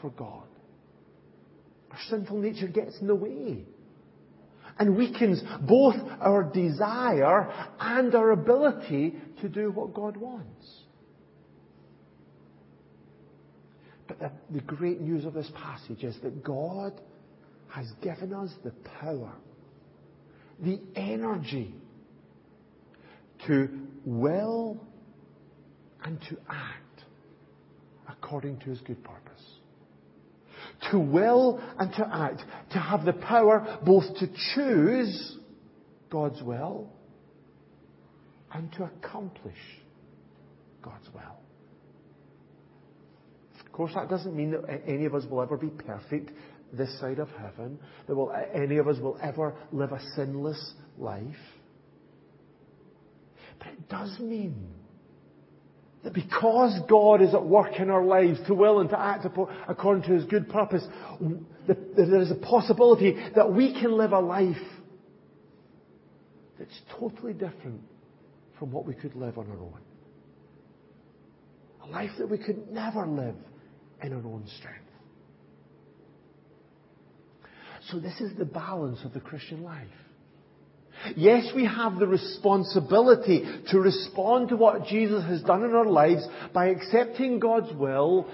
for 0.00 0.10
God? 0.10 0.42
Our 1.92 1.98
sinful 2.08 2.38
nature 2.38 2.66
gets 2.66 3.00
in 3.00 3.06
the 3.06 3.14
way 3.14 3.64
and 4.78 4.96
weakens 4.96 5.42
both 5.60 5.96
our 6.20 6.42
desire 6.42 7.52
and 7.78 8.14
our 8.14 8.30
ability 8.30 9.14
to 9.42 9.48
do 9.48 9.70
what 9.70 9.94
God 9.94 10.16
wants. 10.16 10.66
But 14.08 14.18
the, 14.18 14.32
the 14.50 14.60
great 14.62 15.00
news 15.00 15.24
of 15.24 15.34
this 15.34 15.50
passage 15.54 16.02
is 16.02 16.16
that 16.22 16.42
God 16.42 17.00
has 17.68 17.86
given 18.02 18.32
us 18.34 18.50
the 18.64 18.72
power, 19.00 19.32
the 20.62 20.80
energy 20.94 21.74
to 23.46 23.68
will 24.04 24.84
and 26.04 26.20
to 26.28 26.36
act 26.48 27.04
according 28.08 28.58
to 28.60 28.66
his 28.66 28.80
good 28.80 29.02
purpose 29.02 29.20
to 30.90 30.98
will 30.98 31.60
and 31.78 31.92
to 31.92 32.08
act, 32.10 32.42
to 32.72 32.78
have 32.78 33.04
the 33.04 33.12
power 33.12 33.78
both 33.84 34.04
to 34.16 34.28
choose 34.54 35.38
God's 36.10 36.42
will 36.42 36.88
and 38.52 38.72
to 38.72 38.84
accomplish 38.84 39.58
God's 40.82 41.08
will. 41.14 41.38
Of 43.64 43.72
course, 43.72 43.92
that 43.94 44.08
doesn't 44.08 44.34
mean 44.34 44.50
that 44.52 44.82
any 44.86 45.04
of 45.04 45.14
us 45.14 45.24
will 45.30 45.42
ever 45.42 45.56
be 45.56 45.68
perfect 45.68 46.32
this 46.72 46.98
side 47.00 47.18
of 47.18 47.28
heaven, 47.30 47.78
that 48.06 48.14
will, 48.14 48.32
any 48.54 48.78
of 48.78 48.88
us 48.88 48.98
will 48.98 49.18
ever 49.22 49.54
live 49.72 49.92
a 49.92 50.00
sinless 50.14 50.74
life. 50.98 51.24
But 53.58 53.68
it 53.68 53.88
does 53.88 54.18
mean 54.20 54.68
that 56.02 56.14
because 56.14 56.78
God 56.88 57.20
is 57.20 57.34
at 57.34 57.44
work 57.44 57.78
in 57.78 57.90
our 57.90 58.04
lives 58.04 58.38
to 58.46 58.54
will 58.54 58.80
and 58.80 58.88
to 58.90 58.98
act 58.98 59.26
according 59.68 60.04
to 60.04 60.12
His 60.12 60.24
good 60.24 60.48
purpose, 60.48 60.84
there 61.66 62.22
is 62.22 62.30
a 62.30 62.36
possibility 62.36 63.16
that 63.34 63.52
we 63.52 63.74
can 63.74 63.92
live 63.92 64.12
a 64.12 64.20
life 64.20 64.56
that's 66.58 66.80
totally 66.98 67.32
different 67.32 67.80
from 68.58 68.70
what 68.70 68.86
we 68.86 68.94
could 68.94 69.14
live 69.14 69.38
on 69.38 69.50
our 69.50 69.58
own. 69.58 69.80
A 71.84 71.86
life 71.86 72.10
that 72.18 72.28
we 72.28 72.38
could 72.38 72.70
never 72.70 73.06
live 73.06 73.36
in 74.02 74.12
our 74.12 74.18
own 74.18 74.44
strength. 74.58 74.89
So 77.88 77.98
this 77.98 78.20
is 78.20 78.36
the 78.36 78.44
balance 78.44 78.98
of 79.04 79.12
the 79.12 79.20
Christian 79.20 79.62
life. 79.62 79.88
Yes, 81.16 81.50
we 81.54 81.64
have 81.64 81.98
the 81.98 82.06
responsibility 82.06 83.44
to 83.70 83.80
respond 83.80 84.50
to 84.50 84.56
what 84.56 84.86
Jesus 84.86 85.24
has 85.24 85.42
done 85.42 85.64
in 85.64 85.74
our 85.74 85.86
lives 85.86 86.26
by 86.52 86.66
accepting 86.66 87.38
God's 87.38 87.72
will 87.74 88.26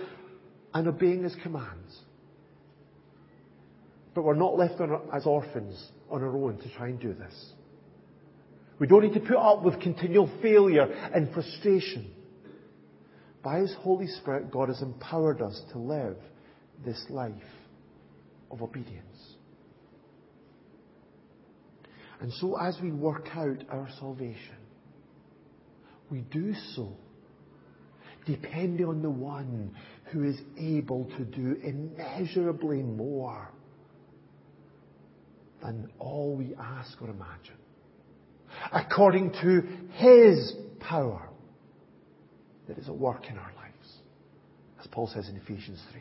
and 0.74 0.88
obeying 0.88 1.22
His 1.22 1.36
commands. 1.42 2.00
But 4.14 4.24
we're 4.24 4.34
not 4.34 4.56
left 4.56 4.80
as 5.14 5.26
orphans 5.26 5.90
on 6.10 6.22
our 6.22 6.36
own 6.36 6.58
to 6.58 6.74
try 6.74 6.88
and 6.88 6.98
do 6.98 7.14
this. 7.14 7.52
We 8.78 8.86
don't 8.86 9.02
need 9.02 9.14
to 9.14 9.20
put 9.20 9.36
up 9.36 9.62
with 9.62 9.80
continual 9.80 10.30
failure 10.42 10.84
and 11.14 11.32
frustration. 11.32 12.10
By 13.44 13.60
His 13.60 13.74
Holy 13.78 14.08
Spirit, 14.08 14.50
God 14.50 14.68
has 14.68 14.82
empowered 14.82 15.40
us 15.40 15.60
to 15.72 15.78
live 15.78 16.16
this 16.84 17.04
life 17.10 17.32
of 18.50 18.60
obedience. 18.60 19.35
And 22.20 22.32
so 22.34 22.56
as 22.56 22.76
we 22.82 22.90
work 22.90 23.28
out 23.34 23.62
our 23.70 23.88
salvation, 23.98 24.56
we 26.10 26.20
do 26.20 26.54
so 26.74 26.96
depending 28.26 28.86
on 28.86 29.02
the 29.02 29.10
one 29.10 29.74
who 30.06 30.24
is 30.24 30.36
able 30.58 31.04
to 31.16 31.24
do 31.24 31.56
immeasurably 31.62 32.82
more 32.82 33.48
than 35.62 35.88
all 35.98 36.34
we 36.36 36.54
ask 36.60 37.00
or 37.00 37.08
imagine. 37.08 37.56
According 38.72 39.32
to 39.42 39.62
His 39.92 40.54
power 40.80 41.28
that 42.68 42.78
is 42.78 42.88
at 42.88 42.96
work 42.96 43.30
in 43.30 43.38
our 43.38 43.52
lives. 43.54 43.92
As 44.80 44.86
Paul 44.88 45.08
says 45.12 45.28
in 45.28 45.36
Ephesians 45.36 45.80
3. 45.92 46.00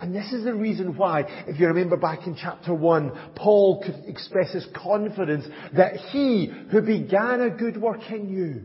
And 0.00 0.14
this 0.14 0.30
is 0.32 0.44
the 0.44 0.54
reason 0.54 0.96
why, 0.96 1.24
if 1.46 1.58
you 1.58 1.68
remember 1.68 1.96
back 1.96 2.26
in 2.26 2.36
chapter 2.36 2.74
1, 2.74 3.32
Paul 3.34 3.82
could 3.82 4.04
express 4.06 4.52
his 4.52 4.66
confidence 4.74 5.46
that 5.74 5.96
he 6.12 6.52
who 6.70 6.82
began 6.82 7.40
a 7.40 7.50
good 7.50 7.80
work 7.80 8.00
in 8.10 8.28
you 8.28 8.64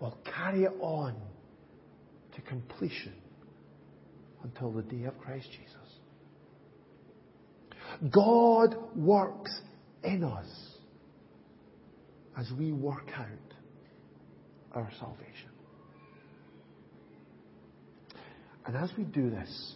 will 0.00 0.18
carry 0.34 0.64
it 0.64 0.72
on 0.80 1.14
to 2.34 2.40
completion 2.42 3.14
until 4.42 4.72
the 4.72 4.82
day 4.82 5.04
of 5.04 5.18
Christ 5.18 5.48
Jesus. 5.50 5.76
God 8.10 8.76
works 8.94 9.60
in 10.02 10.24
us 10.24 10.46
as 12.38 12.50
we 12.58 12.72
work 12.72 13.08
out 13.14 13.26
our 14.72 14.90
salvation. 14.98 15.50
And 18.66 18.76
as 18.76 18.90
we 18.98 19.04
do 19.04 19.30
this, 19.30 19.74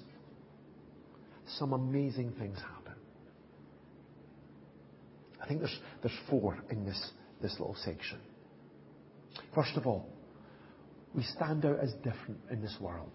some 1.58 1.72
amazing 1.72 2.32
things 2.38 2.58
happen. 2.58 2.94
I 5.42 5.46
think 5.46 5.60
there's, 5.60 5.78
there's 6.02 6.18
four 6.28 6.58
in 6.70 6.84
this, 6.84 7.10
this 7.40 7.52
little 7.52 7.76
section. 7.84 8.18
First 9.54 9.76
of 9.76 9.86
all, 9.86 10.08
we 11.14 11.22
stand 11.22 11.64
out 11.64 11.78
as 11.80 11.92
different 12.04 12.40
in 12.50 12.60
this 12.60 12.76
world. 12.80 13.10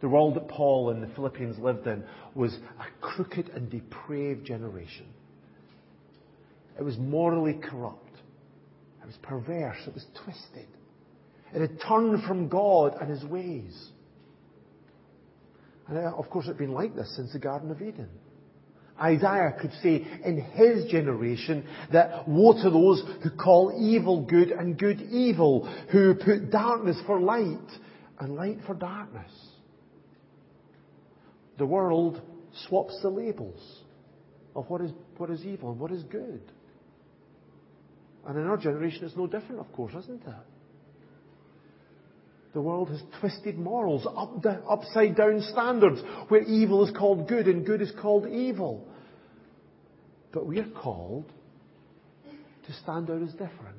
The 0.00 0.08
world 0.08 0.36
that 0.36 0.48
Paul 0.48 0.90
and 0.90 1.02
the 1.02 1.14
Philippians 1.14 1.58
lived 1.58 1.86
in 1.86 2.04
was 2.34 2.54
a 2.78 3.00
crooked 3.00 3.48
and 3.48 3.70
depraved 3.70 4.44
generation. 4.46 5.06
It 6.78 6.82
was 6.82 6.98
morally 6.98 7.54
corrupt. 7.54 8.16
It 9.02 9.06
was 9.06 9.16
perverse. 9.22 9.78
It 9.86 9.94
was 9.94 10.04
twisted. 10.24 10.68
It 11.54 11.60
had 11.60 11.80
turned 11.86 12.24
from 12.24 12.48
God 12.48 12.96
and 13.00 13.10
His 13.10 13.24
ways. 13.24 13.90
And 15.88 15.98
uh, 15.98 16.12
of 16.16 16.28
course, 16.30 16.46
it 16.46 16.48
had 16.48 16.58
been 16.58 16.72
like 16.72 16.94
this 16.94 17.14
since 17.16 17.32
the 17.32 17.38
Garden 17.38 17.70
of 17.70 17.80
Eden. 17.80 18.08
Isaiah 19.00 19.54
could 19.60 19.72
say 19.82 20.06
in 20.24 20.40
his 20.40 20.90
generation 20.90 21.66
that 21.92 22.26
woe 22.26 22.54
to 22.54 22.70
those 22.70 23.02
who 23.22 23.30
call 23.30 23.76
evil 23.78 24.22
good 24.22 24.50
and 24.50 24.78
good 24.78 25.02
evil, 25.02 25.66
who 25.92 26.14
put 26.14 26.50
darkness 26.50 26.96
for 27.06 27.20
light 27.20 27.70
and 28.18 28.34
light 28.36 28.58
for 28.66 28.74
darkness. 28.74 29.30
The 31.58 31.66
world 31.66 32.22
swaps 32.68 32.98
the 33.02 33.10
labels 33.10 33.60
of 34.54 34.68
what 34.70 34.80
is, 34.80 34.92
what 35.18 35.30
is 35.30 35.44
evil 35.44 35.72
and 35.72 35.80
what 35.80 35.92
is 35.92 36.02
good. 36.04 36.40
And 38.26 38.38
in 38.38 38.46
our 38.46 38.56
generation, 38.56 39.04
it's 39.04 39.16
no 39.16 39.26
different, 39.26 39.60
of 39.60 39.70
course, 39.72 39.92
isn't 39.94 40.22
it? 40.22 40.34
The 42.56 42.62
world 42.62 42.88
has 42.88 43.02
twisted 43.20 43.58
morals, 43.58 44.06
up, 44.06 44.42
upside 44.66 45.14
down 45.14 45.42
standards, 45.42 46.00
where 46.28 46.40
evil 46.40 46.86
is 46.86 46.96
called 46.96 47.28
good 47.28 47.48
and 47.48 47.66
good 47.66 47.82
is 47.82 47.92
called 48.00 48.26
evil. 48.26 48.88
But 50.32 50.46
we 50.46 50.60
are 50.60 50.70
called 50.70 51.30
to 52.66 52.72
stand 52.82 53.10
out 53.10 53.20
as 53.20 53.32
different. 53.32 53.76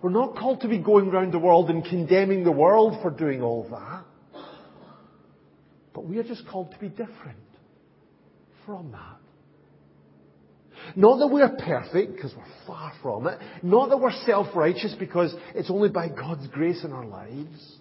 We're 0.00 0.08
not 0.08 0.36
called 0.36 0.62
to 0.62 0.68
be 0.68 0.78
going 0.78 1.08
around 1.08 1.34
the 1.34 1.38
world 1.38 1.68
and 1.68 1.84
condemning 1.84 2.42
the 2.42 2.52
world 2.52 3.02
for 3.02 3.10
doing 3.10 3.42
all 3.42 3.68
that. 3.68 4.40
But 5.92 6.06
we 6.06 6.16
are 6.16 6.24
just 6.24 6.48
called 6.48 6.72
to 6.72 6.78
be 6.78 6.88
different 6.88 7.36
from 8.64 8.92
that. 8.92 9.27
Not 10.96 11.18
that 11.18 11.28
we're 11.28 11.56
perfect, 11.56 12.14
because 12.14 12.34
we're 12.36 12.66
far 12.66 12.92
from 13.02 13.26
it. 13.26 13.38
Not 13.62 13.90
that 13.90 13.98
we're 13.98 14.12
self-righteous, 14.26 14.96
because 14.98 15.34
it's 15.54 15.70
only 15.70 15.88
by 15.88 16.08
God's 16.08 16.46
grace 16.48 16.84
in 16.84 16.92
our 16.92 17.06
lives. 17.06 17.76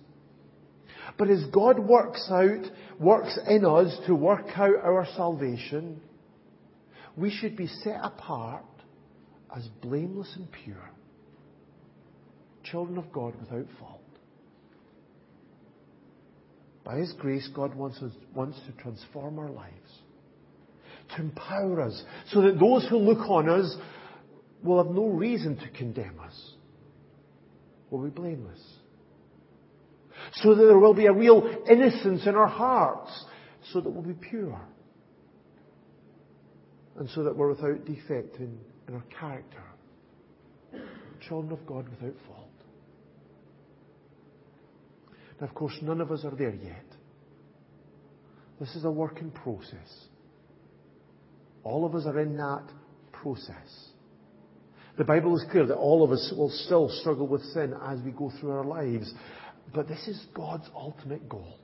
But 1.18 1.30
as 1.30 1.44
God 1.46 1.80
works 1.80 2.28
out, 2.32 2.66
works 3.00 3.38
in 3.48 3.66
us 3.66 3.98
to 4.08 4.16
work 4.16 4.48
out 4.56 4.76
our 4.84 5.08
salvation, 5.16 6.02
we 7.16 7.32
should 7.32 7.56
be 7.56 7.68
set 7.68 8.00
apart 8.02 8.66
as 9.56 9.68
blameless 9.82 10.34
and 10.36 10.48
pure. 10.52 10.92
Children 12.64 12.98
of 12.98 13.12
God 13.12 13.34
without 13.40 13.68
fault. 13.80 14.02
By 16.84 16.98
His 16.98 17.14
grace, 17.14 17.50
God 17.54 17.74
wants, 17.76 17.98
us, 18.02 18.12
wants 18.34 18.60
to 18.68 18.72
transform 18.82 19.40
our 19.40 19.50
lives 19.50 20.02
to 21.16 21.22
empower 21.22 21.82
us 21.82 22.04
so 22.32 22.42
that 22.42 22.60
those 22.60 22.88
who 22.90 22.98
look 22.98 23.20
on 23.30 23.50
us 23.50 23.76
will 24.64 24.84
have 24.84 24.94
no 24.94 25.08
reason 25.08 25.58
to 25.58 25.70
condemn 25.70 26.20
us. 26.20 26.54
Will 27.90 28.04
be 28.04 28.10
blameless. 28.10 28.62
So 30.34 30.56
that 30.56 30.66
there 30.66 30.80
will 30.80 30.94
be 30.94 31.06
a 31.06 31.14
real 31.14 31.64
innocence 31.70 32.26
in 32.26 32.36
our 32.36 32.48
hearts, 32.48 33.26
so 33.72 33.80
that 33.80 33.90
we'll 33.90 34.04
be 34.04 34.14
pure. 34.14 34.60
And 36.98 37.10
so 37.12 37.24
that 37.24 37.36
we're 37.36 37.50
without 37.50 37.86
defect 37.86 38.38
in, 38.38 38.58
in 38.88 38.96
our 38.96 39.04
character. 39.20 39.64
Children 41.28 41.54
of 41.54 41.66
God 41.66 41.88
without 41.90 42.16
fault. 42.28 42.48
Now, 45.40 45.48
of 45.48 45.54
course, 45.54 45.78
none 45.82 46.02
of 46.02 46.12
us 46.12 46.26
are 46.26 46.36
there 46.36 46.56
yet. 46.56 46.86
This 48.60 48.76
is 48.76 48.86
a 48.86 48.92
work 48.92 49.22
in 49.22 49.30
process. 49.30 50.08
All 51.68 51.86
of 51.86 51.96
us 51.96 52.06
are 52.06 52.18
in 52.22 52.38
that 52.38 52.64
process. 53.12 53.90
The 54.98 55.04
Bible 55.04 55.36
is 55.36 55.44
clear 55.52 55.66
that 55.66 55.76
all 55.76 56.02
of 56.02 56.12
us 56.12 56.34
will 56.36 56.50
still 56.50 56.88
struggle 56.90 57.28
with 57.28 57.44
sin 57.44 57.74
as 57.86 58.00
we 58.02 58.12
go 58.12 58.32
through 58.40 58.52
our 58.52 58.64
lives. 58.64 59.14
But 59.76 59.90
this 59.90 60.08
is 60.08 60.26
God's 60.34 60.68
ultimate 60.74 61.28
goal. 61.28 61.60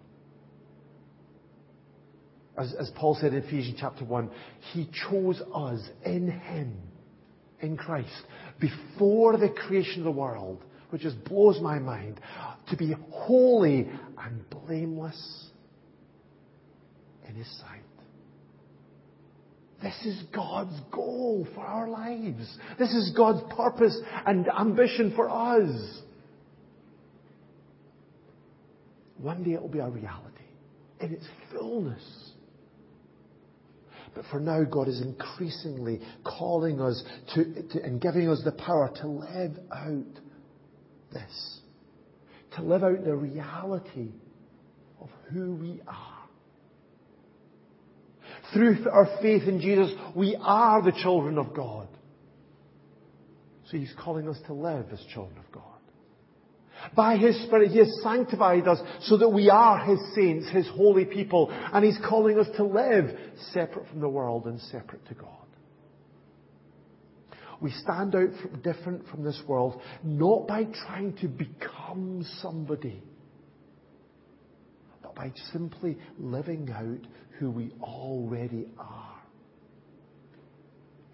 As, 2.57 2.73
as, 2.77 2.91
Paul 2.95 3.17
said 3.19 3.33
in 3.33 3.43
Ephesians 3.43 3.77
chapter 3.79 4.03
1, 4.03 4.29
He 4.73 4.89
chose 5.09 5.41
us 5.55 5.79
in 6.05 6.29
Him, 6.29 6.77
in 7.61 7.77
Christ, 7.77 8.23
before 8.59 9.37
the 9.37 9.49
creation 9.49 9.99
of 9.99 10.03
the 10.03 10.11
world, 10.11 10.61
which 10.89 11.03
just 11.03 11.23
blows 11.23 11.61
my 11.61 11.79
mind, 11.79 12.19
to 12.69 12.75
be 12.75 12.93
holy 13.09 13.89
and 14.17 14.49
blameless 14.49 15.47
in 17.27 17.35
His 17.35 17.47
sight. 17.59 17.92
This 19.83 20.05
is 20.05 20.23
God's 20.33 20.79
goal 20.91 21.45
for 21.53 21.59
our 21.61 21.89
lives. 21.89 22.57
This 22.79 22.89
is 22.93 23.11
God's 23.15 23.41
purpose 23.53 23.99
and 24.25 24.47
ambition 24.47 25.11
for 25.13 25.29
us. 25.29 25.99
One 29.17 29.43
day 29.43 29.51
it 29.51 29.61
will 29.61 29.67
be 29.67 29.79
a 29.79 29.89
reality 29.89 30.45
in 31.01 31.11
its 31.11 31.25
fullness. 31.51 32.01
But 34.15 34.23
for 34.31 34.39
now, 34.39 34.63
God 34.63 34.87
is 34.87 35.01
increasingly 35.01 35.99
calling 36.23 36.79
us 36.79 37.03
to, 37.33 37.43
to, 37.71 37.83
and 37.83 37.99
giving 37.99 38.29
us 38.29 38.41
the 38.45 38.51
power 38.53 38.89
to 39.01 39.07
live 39.07 39.57
out 39.75 40.21
this. 41.11 41.59
To 42.55 42.61
live 42.61 42.83
out 42.83 43.03
the 43.03 43.15
reality 43.15 44.11
of 45.01 45.09
who 45.31 45.55
we 45.55 45.81
are. 45.87 46.12
Through 48.53 48.87
our 48.91 49.07
faith 49.21 49.43
in 49.43 49.59
Jesus, 49.59 49.91
we 50.15 50.37
are 50.39 50.81
the 50.81 50.91
children 50.91 51.37
of 51.37 51.55
God. 51.55 51.87
So 53.71 53.77
He's 53.77 53.93
calling 53.99 54.29
us 54.29 54.37
to 54.47 54.53
live 54.53 54.85
as 54.91 55.03
children 55.13 55.37
of 55.37 55.51
God. 55.51 55.63
By 56.95 57.17
His 57.17 57.41
Spirit, 57.43 57.71
He 57.71 57.79
has 57.79 57.91
sanctified 58.03 58.67
us 58.67 58.79
so 59.03 59.17
that 59.17 59.29
we 59.29 59.49
are 59.49 59.79
His 59.79 59.99
saints, 60.15 60.49
His 60.49 60.67
holy 60.67 61.05
people, 61.05 61.49
and 61.51 61.83
He's 61.83 61.97
calling 62.07 62.39
us 62.39 62.47
to 62.57 62.63
live 62.63 63.17
separate 63.51 63.87
from 63.87 64.01
the 64.01 64.09
world 64.09 64.45
and 64.45 64.59
separate 64.59 65.05
to 65.07 65.13
God. 65.15 65.29
We 67.61 67.71
stand 67.71 68.13
out 68.13 68.29
from, 68.41 68.61
different 68.61 69.07
from 69.07 69.23
this 69.23 69.41
world 69.47 69.81
not 70.03 70.47
by 70.47 70.65
trying 70.65 71.15
to 71.21 71.29
become 71.29 72.25
somebody, 72.41 73.01
but 75.15 75.21
by 75.21 75.31
simply 75.51 75.97
living 76.17 76.69
out 76.71 77.07
who 77.39 77.49
we 77.49 77.71
already 77.81 78.67
are 78.77 79.21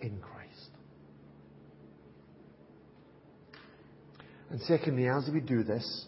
in 0.01 0.19
Christ. 0.19 0.69
And 4.49 4.61
secondly, 4.61 5.07
as 5.07 5.29
we 5.31 5.39
do 5.39 5.63
this, 5.63 6.05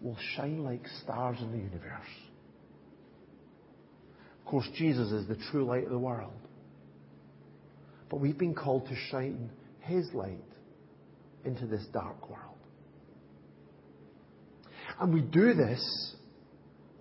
we'll 0.00 0.18
shine 0.36 0.62
like 0.62 0.86
stars 1.02 1.38
in 1.40 1.50
the 1.50 1.58
universe. 1.58 2.02
Of 4.40 4.50
course, 4.50 4.68
Jesus 4.76 5.10
is 5.10 5.26
the 5.26 5.38
true 5.50 5.64
light 5.64 5.84
of 5.84 5.90
the 5.90 5.98
world. 5.98 6.32
But 8.10 8.20
we've 8.20 8.36
been 8.36 8.54
called 8.54 8.86
to 8.88 8.94
shine 9.10 9.50
His 9.80 10.06
light 10.12 10.38
into 11.44 11.66
this 11.66 11.84
dark 11.92 12.28
world. 12.28 12.58
And 15.00 15.14
we 15.14 15.22
do 15.22 15.54
this 15.54 16.14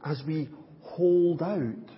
as 0.05 0.21
we 0.25 0.49
hold 0.81 1.41
out 1.41 1.91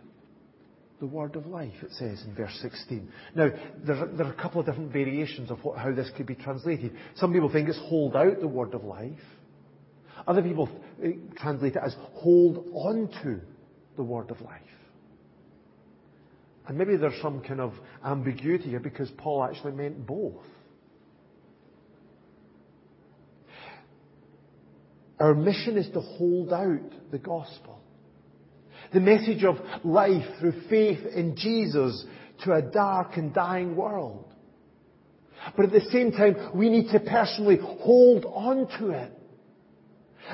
the 0.99 1.05
word 1.05 1.35
of 1.35 1.45
life, 1.47 1.73
it 1.81 1.91
says 1.91 2.23
in 2.25 2.33
verse 2.35 2.57
16. 2.61 3.09
Now, 3.35 3.49
there 3.85 3.95
are, 3.95 4.07
there 4.07 4.25
are 4.27 4.31
a 4.31 4.41
couple 4.41 4.61
of 4.61 4.67
different 4.67 4.93
variations 4.93 5.51
of 5.51 5.63
what, 5.63 5.77
how 5.77 5.93
this 5.93 6.09
could 6.15 6.25
be 6.25 6.35
translated. 6.35 6.95
Some 7.15 7.33
people 7.33 7.51
think 7.51 7.67
it's 7.67 7.79
hold 7.89 8.15
out 8.15 8.39
the 8.39 8.47
word 8.47 8.73
of 8.73 8.83
life. 8.83 9.11
Other 10.25 10.41
people 10.41 10.69
uh, 11.03 11.07
translate 11.35 11.75
it 11.75 11.81
as 11.85 11.95
hold 12.13 12.69
on 12.73 13.09
to 13.23 13.41
the 13.97 14.03
word 14.03 14.31
of 14.31 14.39
life. 14.41 14.61
And 16.67 16.77
maybe 16.77 16.95
there's 16.95 17.21
some 17.21 17.41
kind 17.41 17.59
of 17.59 17.73
ambiguity 18.05 18.69
here 18.69 18.79
because 18.79 19.09
Paul 19.17 19.43
actually 19.43 19.73
meant 19.73 20.07
both. 20.07 20.45
Our 25.19 25.35
mission 25.35 25.77
is 25.77 25.89
to 25.93 25.99
hold 25.99 26.53
out 26.53 27.11
the 27.11 27.19
gospel 27.19 27.82
the 28.93 28.99
message 28.99 29.43
of 29.43 29.57
life 29.83 30.25
through 30.39 30.61
faith 30.69 31.05
in 31.15 31.35
Jesus 31.35 32.05
to 32.43 32.53
a 32.53 32.61
dark 32.61 33.17
and 33.17 33.33
dying 33.33 33.75
world. 33.75 34.25
But 35.55 35.65
at 35.65 35.71
the 35.71 35.89
same 35.91 36.11
time, 36.11 36.51
we 36.55 36.69
need 36.69 36.91
to 36.91 36.99
personally 36.99 37.57
hold 37.57 38.25
on 38.25 38.67
to 38.79 38.89
it. 38.91 39.11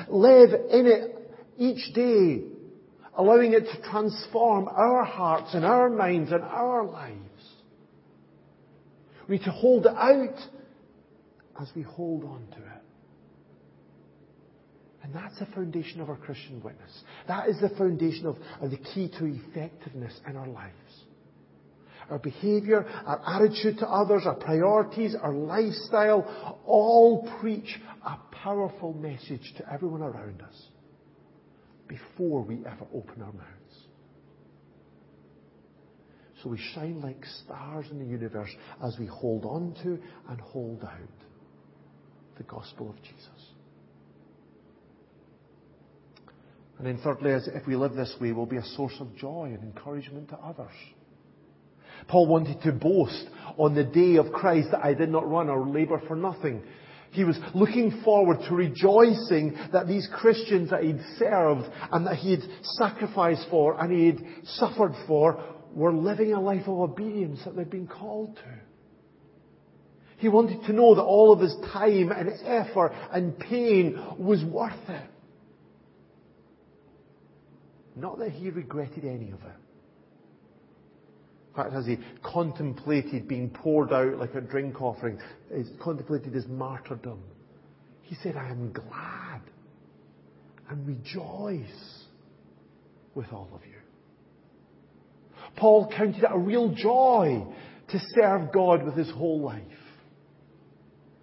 Live 0.08 0.50
in 0.70 0.86
it 0.86 1.32
each 1.58 1.92
day 1.94 2.44
allowing 3.20 3.52
it 3.52 3.64
to 3.64 3.90
transform 3.90 4.68
our 4.68 5.04
hearts 5.04 5.50
and 5.52 5.64
our 5.64 5.90
minds 5.90 6.32
and 6.32 6.42
our 6.42 6.86
lives. 6.86 7.18
We 9.28 9.36
need 9.36 9.44
to 9.44 9.50
hold 9.50 9.86
it 9.86 9.94
out 9.94 10.38
as 11.60 11.68
we 11.76 11.82
hold 11.82 12.24
on 12.24 12.46
to 12.52 12.56
it. 12.56 12.79
And 15.10 15.24
that's 15.24 15.40
the 15.40 15.46
foundation 15.46 16.00
of 16.00 16.08
our 16.08 16.16
Christian 16.16 16.62
witness. 16.62 17.02
That 17.26 17.48
is 17.48 17.60
the 17.60 17.70
foundation 17.70 18.26
of, 18.26 18.36
of 18.60 18.70
the 18.70 18.76
key 18.76 19.10
to 19.18 19.24
effectiveness 19.24 20.12
in 20.28 20.36
our 20.36 20.46
lives. 20.46 20.72
Our 22.10 22.20
behavior, 22.20 22.86
our 23.06 23.20
attitude 23.26 23.78
to 23.78 23.88
others, 23.88 24.22
our 24.24 24.36
priorities, 24.36 25.16
our 25.20 25.32
lifestyle, 25.32 26.60
all 26.64 27.28
preach 27.40 27.80
a 28.06 28.18
powerful 28.30 28.92
message 28.94 29.52
to 29.56 29.72
everyone 29.72 30.02
around 30.02 30.42
us 30.42 30.62
before 31.88 32.42
we 32.42 32.58
ever 32.58 32.86
open 32.94 33.22
our 33.22 33.32
mouths. 33.32 33.86
So 36.42 36.50
we 36.50 36.58
shine 36.74 37.00
like 37.00 37.24
stars 37.44 37.86
in 37.90 37.98
the 37.98 38.06
universe 38.06 38.50
as 38.84 38.96
we 38.98 39.06
hold 39.06 39.44
on 39.44 39.74
to 39.82 39.98
and 40.28 40.40
hold 40.40 40.84
out 40.84 41.26
the 42.38 42.44
gospel 42.44 42.90
of 42.90 43.02
Jesus. 43.02 43.50
And 46.80 46.86
then 46.86 47.04
thirdly, 47.04 47.32
as 47.32 47.46
if 47.46 47.66
we 47.66 47.76
live 47.76 47.92
this 47.92 48.16
way, 48.22 48.32
we'll 48.32 48.46
be 48.46 48.56
a 48.56 48.64
source 48.64 48.94
of 49.00 49.14
joy 49.14 49.52
and 49.52 49.62
encouragement 49.62 50.30
to 50.30 50.38
others. 50.38 50.72
Paul 52.08 52.26
wanted 52.26 52.62
to 52.62 52.72
boast 52.72 53.26
on 53.58 53.74
the 53.74 53.84
day 53.84 54.16
of 54.16 54.32
Christ 54.32 54.68
that 54.70 54.82
I 54.82 54.94
did 54.94 55.10
not 55.10 55.28
run 55.28 55.50
or 55.50 55.68
labor 55.68 56.00
for 56.08 56.16
nothing. 56.16 56.62
He 57.10 57.24
was 57.24 57.38
looking 57.54 58.00
forward 58.02 58.38
to 58.48 58.54
rejoicing 58.54 59.58
that 59.74 59.88
these 59.88 60.08
Christians 60.10 60.70
that 60.70 60.82
he'd 60.82 61.02
served 61.18 61.68
and 61.92 62.06
that 62.06 62.16
he'd 62.16 62.40
sacrificed 62.62 63.44
for 63.50 63.78
and 63.78 63.92
he'd 63.92 64.26
suffered 64.44 64.94
for 65.06 65.38
were 65.74 65.92
living 65.92 66.32
a 66.32 66.40
life 66.40 66.62
of 66.62 66.80
obedience 66.80 67.40
that 67.44 67.56
they'd 67.56 67.68
been 67.68 67.88
called 67.88 68.36
to. 68.36 68.54
He 70.16 70.30
wanted 70.30 70.64
to 70.64 70.72
know 70.72 70.94
that 70.94 71.02
all 71.02 71.30
of 71.30 71.40
his 71.40 71.54
time 71.74 72.10
and 72.10 72.30
effort 72.46 72.92
and 73.12 73.38
pain 73.38 74.02
was 74.18 74.42
worth 74.42 74.88
it. 74.88 75.09
Not 77.96 78.18
that 78.18 78.30
he 78.30 78.50
regretted 78.50 79.04
any 79.04 79.30
of 79.30 79.40
it. 79.40 79.56
In 81.50 81.56
fact, 81.56 81.74
as 81.74 81.86
he 81.86 81.98
contemplated 82.22 83.26
being 83.26 83.50
poured 83.50 83.92
out 83.92 84.18
like 84.18 84.34
a 84.34 84.40
drink 84.40 84.80
offering, 84.80 85.18
he 85.52 85.64
contemplated 85.82 86.32
his 86.32 86.46
martyrdom, 86.46 87.22
he 88.02 88.14
said, 88.22 88.36
I 88.36 88.48
am 88.48 88.72
glad 88.72 89.40
and 90.68 90.86
rejoice 90.86 92.04
with 93.14 93.26
all 93.32 93.48
of 93.52 93.60
you. 93.66 93.74
Paul 95.56 95.92
counted 95.94 96.22
it 96.22 96.30
a 96.30 96.38
real 96.38 96.68
joy 96.70 97.44
to 97.88 98.00
serve 98.14 98.52
God 98.52 98.84
with 98.84 98.94
his 98.94 99.10
whole 99.10 99.40
life. 99.40 99.62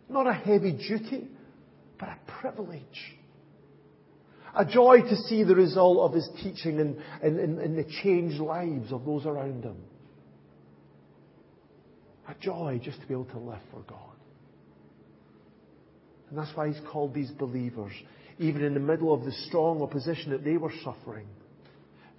Not 0.10 0.27
a 0.27 0.34
heavy 0.34 0.73
duty, 0.73 1.27
but 1.99 2.10
a 2.10 2.17
privilege. 2.39 3.16
A 4.56 4.66
joy 4.66 5.02
to 5.02 5.16
see 5.16 5.44
the 5.44 5.56
result 5.56 6.00
of 6.00 6.14
his 6.14 6.30
teaching 6.42 6.80
and, 6.80 6.98
and, 7.22 7.40
and, 7.40 7.60
and 7.60 7.78
the 7.78 7.90
changed 8.04 8.40
lives 8.40 8.92
of 8.92 9.06
those 9.06 9.26
around 9.26 9.64
him. 9.64 9.78
A 12.28 12.34
joy 12.40 12.80
just 12.84 13.00
to 13.02 13.08
be 13.08 13.14
able 13.14 13.26
to 13.26 13.40
live 13.40 13.62
for 13.72 13.82
God. 13.82 14.00
And 16.30 16.38
that's 16.38 16.56
why 16.56 16.68
he's 16.68 16.82
called 16.92 17.14
these 17.14 17.32
believers, 17.32 17.94
even 18.38 18.64
in 18.64 18.74
the 18.74 18.80
middle 18.80 19.14
of 19.14 19.24
the 19.24 19.32
strong 19.48 19.82
opposition 19.82 20.32
that 20.32 20.44
they 20.44 20.58
were 20.58 20.74
suffering, 20.84 21.28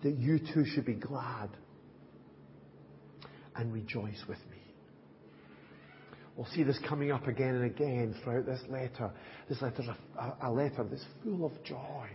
that 0.02 0.16
you 0.16 0.38
too 0.38 0.64
should 0.64 0.86
be 0.86 0.94
glad 0.94 1.50
and 3.56 3.72
rejoice 3.72 4.22
with 4.28 4.38
me. 4.50 4.57
We'll 6.38 6.46
see 6.54 6.62
this 6.62 6.78
coming 6.88 7.10
up 7.10 7.26
again 7.26 7.56
and 7.56 7.64
again 7.64 8.14
throughout 8.22 8.46
this 8.46 8.60
letter. 8.68 9.10
This 9.48 9.60
letter's 9.60 9.88
a, 9.88 10.46
a 10.46 10.50
letter 10.52 10.86
that's 10.88 11.04
full 11.24 11.44
of 11.44 11.52
joy. 11.64 12.06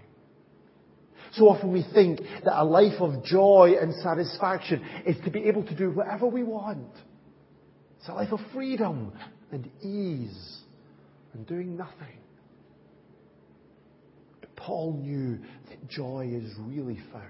So 1.34 1.50
often 1.50 1.74
we 1.74 1.86
think 1.94 2.22
that 2.46 2.58
a 2.58 2.64
life 2.64 3.02
of 3.02 3.26
joy 3.26 3.74
and 3.82 3.94
satisfaction 3.96 4.82
is 5.06 5.18
to 5.26 5.30
be 5.30 5.44
able 5.50 5.66
to 5.66 5.76
do 5.76 5.92
whatever 5.92 6.26
we 6.26 6.44
want. 6.44 6.88
It's 8.00 8.08
a 8.08 8.14
life 8.14 8.32
of 8.32 8.40
freedom 8.54 9.12
and 9.52 9.70
ease 9.82 10.60
and 11.34 11.46
doing 11.46 11.76
nothing. 11.76 12.22
But 14.40 14.56
Paul 14.56 15.02
knew 15.02 15.40
that 15.70 15.90
joy 15.90 16.32
is 16.34 16.50
really 16.60 17.02
found 17.12 17.26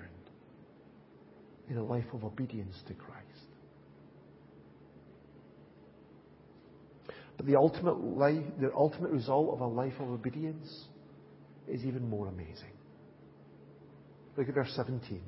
in 1.71 1.77
a 1.77 1.83
life 1.83 2.05
of 2.13 2.23
obedience 2.23 2.75
to 2.87 2.93
Christ. 2.93 3.23
The 7.45 7.55
ultimate, 7.55 7.99
life, 7.99 8.43
the 8.59 8.71
ultimate 8.73 9.11
result 9.11 9.53
of 9.53 9.61
a 9.61 9.67
life 9.67 9.93
of 9.99 10.09
obedience 10.09 10.85
is 11.67 11.83
even 11.83 12.09
more 12.09 12.27
amazing. 12.27 12.71
Look 14.37 14.49
at 14.49 14.55
verse 14.55 14.71
17. 14.75 15.21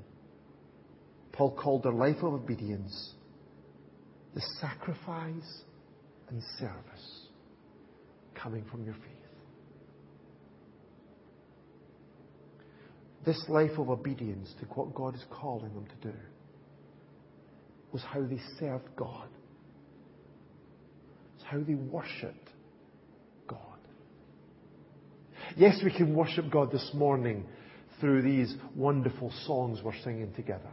Paul 1.32 1.52
called 1.52 1.84
their 1.84 1.92
life 1.92 2.18
of 2.18 2.34
obedience 2.34 3.14
the 4.34 4.42
sacrifice 4.60 5.62
and 6.30 6.42
service 6.60 7.28
coming 8.34 8.66
from 8.70 8.84
your 8.84 8.94
faith. 8.94 9.12
This 13.26 13.44
life 13.50 13.78
of 13.78 13.90
obedience 13.90 14.54
to 14.60 14.66
what 14.68 14.94
God 14.94 15.16
is 15.16 15.24
calling 15.32 15.74
them 15.74 15.86
to 15.88 16.10
do 16.10 16.18
was 17.92 18.04
how 18.04 18.22
they 18.22 18.40
served 18.60 18.88
God 18.96 19.30
how 21.46 21.60
they 21.60 21.76
worshipped 21.76 22.50
God. 23.48 23.60
Yes, 25.56 25.80
we 25.84 25.92
can 25.92 26.16
worship 26.16 26.50
God 26.50 26.72
this 26.72 26.90
morning 26.94 27.46
through 28.00 28.24
these 28.24 28.54
wonderful 28.76 29.32
songs 29.46 29.80
we're 29.84 29.94
singing 30.04 30.34
together. 30.34 30.72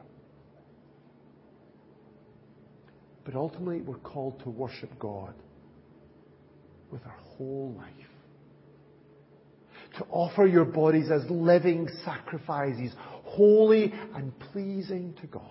But 3.25 3.37
ultimately, 3.37 3.83
we're 3.83 3.99
called 3.99 4.41
to 4.43 4.51
worship 4.51 4.91
God 4.99 5.35
with 6.91 7.05
our 7.05 7.19
whole 7.37 7.75
life. 7.79 7.89
To 9.99 10.07
offer 10.11 10.47
your 10.47 10.65
bodies 10.65 11.11
as 11.11 11.23
living 11.31 11.89
sacrifices, 12.05 12.93
holy 13.25 13.93
and 14.15 14.33
pleasing 14.53 15.15
to 15.21 15.27
God. 15.27 15.45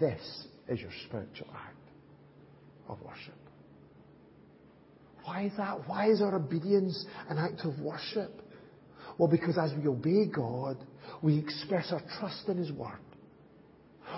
This 0.00 0.46
is 0.68 0.80
your 0.80 0.90
spiritual 1.06 1.48
act 1.54 1.81
of 2.92 3.02
worship. 3.02 3.34
Why 5.24 5.44
is 5.44 5.52
that? 5.56 5.88
Why 5.88 6.10
is 6.10 6.20
our 6.20 6.34
obedience 6.34 7.04
an 7.28 7.38
act 7.38 7.64
of 7.64 7.78
worship? 7.78 8.40
Well, 9.18 9.28
because 9.28 9.56
as 9.58 9.72
we 9.78 9.86
obey 9.86 10.26
God, 10.26 10.76
we 11.22 11.38
express 11.38 11.92
our 11.92 12.02
trust 12.18 12.48
in 12.48 12.56
His 12.56 12.72
Word. 12.72 12.98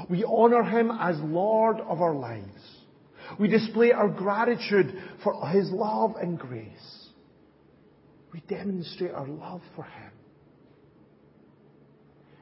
We 0.08 0.24
honour 0.24 0.64
Him 0.64 0.90
as 0.90 1.16
Lord 1.20 1.80
of 1.80 2.00
our 2.00 2.14
lives. 2.14 2.48
We 3.38 3.48
display 3.48 3.92
our 3.92 4.08
gratitude 4.08 4.94
for 5.22 5.46
His 5.48 5.70
love 5.70 6.14
and 6.20 6.38
grace. 6.38 7.08
We 8.32 8.40
demonstrate 8.48 9.12
our 9.12 9.28
love 9.28 9.62
for 9.76 9.84
Him. 9.84 10.10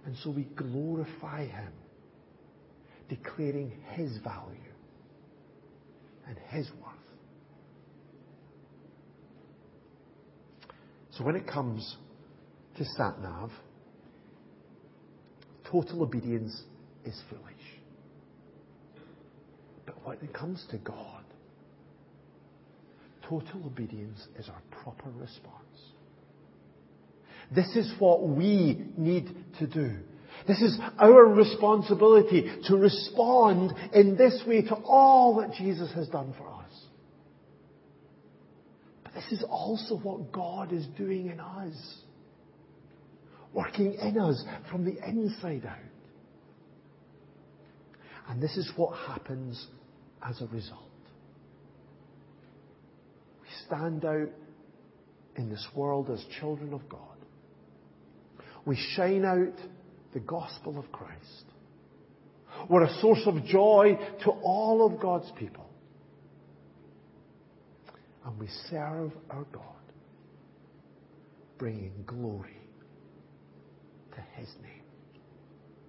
And 0.07 0.17
so 0.23 0.31
we 0.31 0.45
glorify 0.45 1.47
Him, 1.47 1.73
declaring 3.09 3.73
His 3.95 4.17
value 4.19 4.72
and 6.27 6.37
His 6.51 6.71
worth. 6.83 6.93
So 11.13 11.25
when 11.25 11.37
it 11.37 11.47
comes 11.47 11.97
to 12.79 12.85
sat 12.85 13.21
nav, 13.21 13.51
total 15.71 16.03
obedience 16.03 16.63
is 17.05 17.21
foolish. 17.29 17.45
But 19.85 19.97
when 20.07 20.19
it 20.19 20.33
comes 20.33 20.65
to 20.71 20.79
God, 20.79 21.25
total 23.29 23.67
obedience 23.67 24.27
is 24.39 24.49
our 24.49 24.63
proper 24.83 25.11
response. 25.19 25.59
This 27.55 27.77
is 27.77 27.93
what 27.99 28.27
we 28.27 28.83
need 28.97 29.35
to 29.59 29.67
do. 29.67 29.99
This 30.47 30.61
is 30.61 30.79
our 30.99 31.25
responsibility 31.27 32.51
to 32.67 32.77
respond 32.77 33.73
in 33.93 34.17
this 34.17 34.43
way 34.47 34.63
to 34.63 34.75
all 34.75 35.37
that 35.41 35.55
Jesus 35.57 35.93
has 35.95 36.09
done 36.09 36.35
for 36.37 36.49
us. 36.49 36.73
But 39.05 39.15
this 39.15 39.31
is 39.31 39.45
also 39.49 39.97
what 39.99 40.33
God 40.33 40.73
is 40.73 40.87
doing 40.99 41.29
in 41.29 41.39
us. 41.41 41.97
Working 43.53 43.95
in 43.95 44.19
us 44.19 44.43
from 44.71 44.85
the 44.85 44.97
inside 45.07 45.67
out. 45.67 45.77
And 48.29 48.43
this 48.43 48.57
is 48.57 48.71
what 48.77 48.97
happens 48.97 49.67
as 50.27 50.41
a 50.41 50.47
result. 50.47 50.81
We 53.43 53.49
stand 53.67 54.05
out 54.05 54.31
in 55.37 55.51
this 55.51 55.67
world 55.75 56.11
as 56.11 56.25
children 56.41 56.73
of 56.73 56.89
God 56.89 57.13
We 58.65 58.77
shine 58.95 59.25
out 59.25 59.59
the 60.13 60.21
gospel 60.21 60.79
of 60.79 60.91
Christ. 60.93 61.45
We're 62.69 62.85
a 62.85 63.01
source 63.01 63.23
of 63.27 63.45
joy 63.45 63.99
to 64.25 64.31
all 64.31 64.87
of 64.87 65.01
God's 65.01 65.31
people. 65.39 65.69
And 68.25 68.39
we 68.39 68.47
serve 68.71 69.13
our 69.31 69.45
God, 69.53 69.63
bringing 71.59 72.05
glory 72.07 72.57
to 74.13 74.21
His 74.41 74.49
name. 74.63 74.82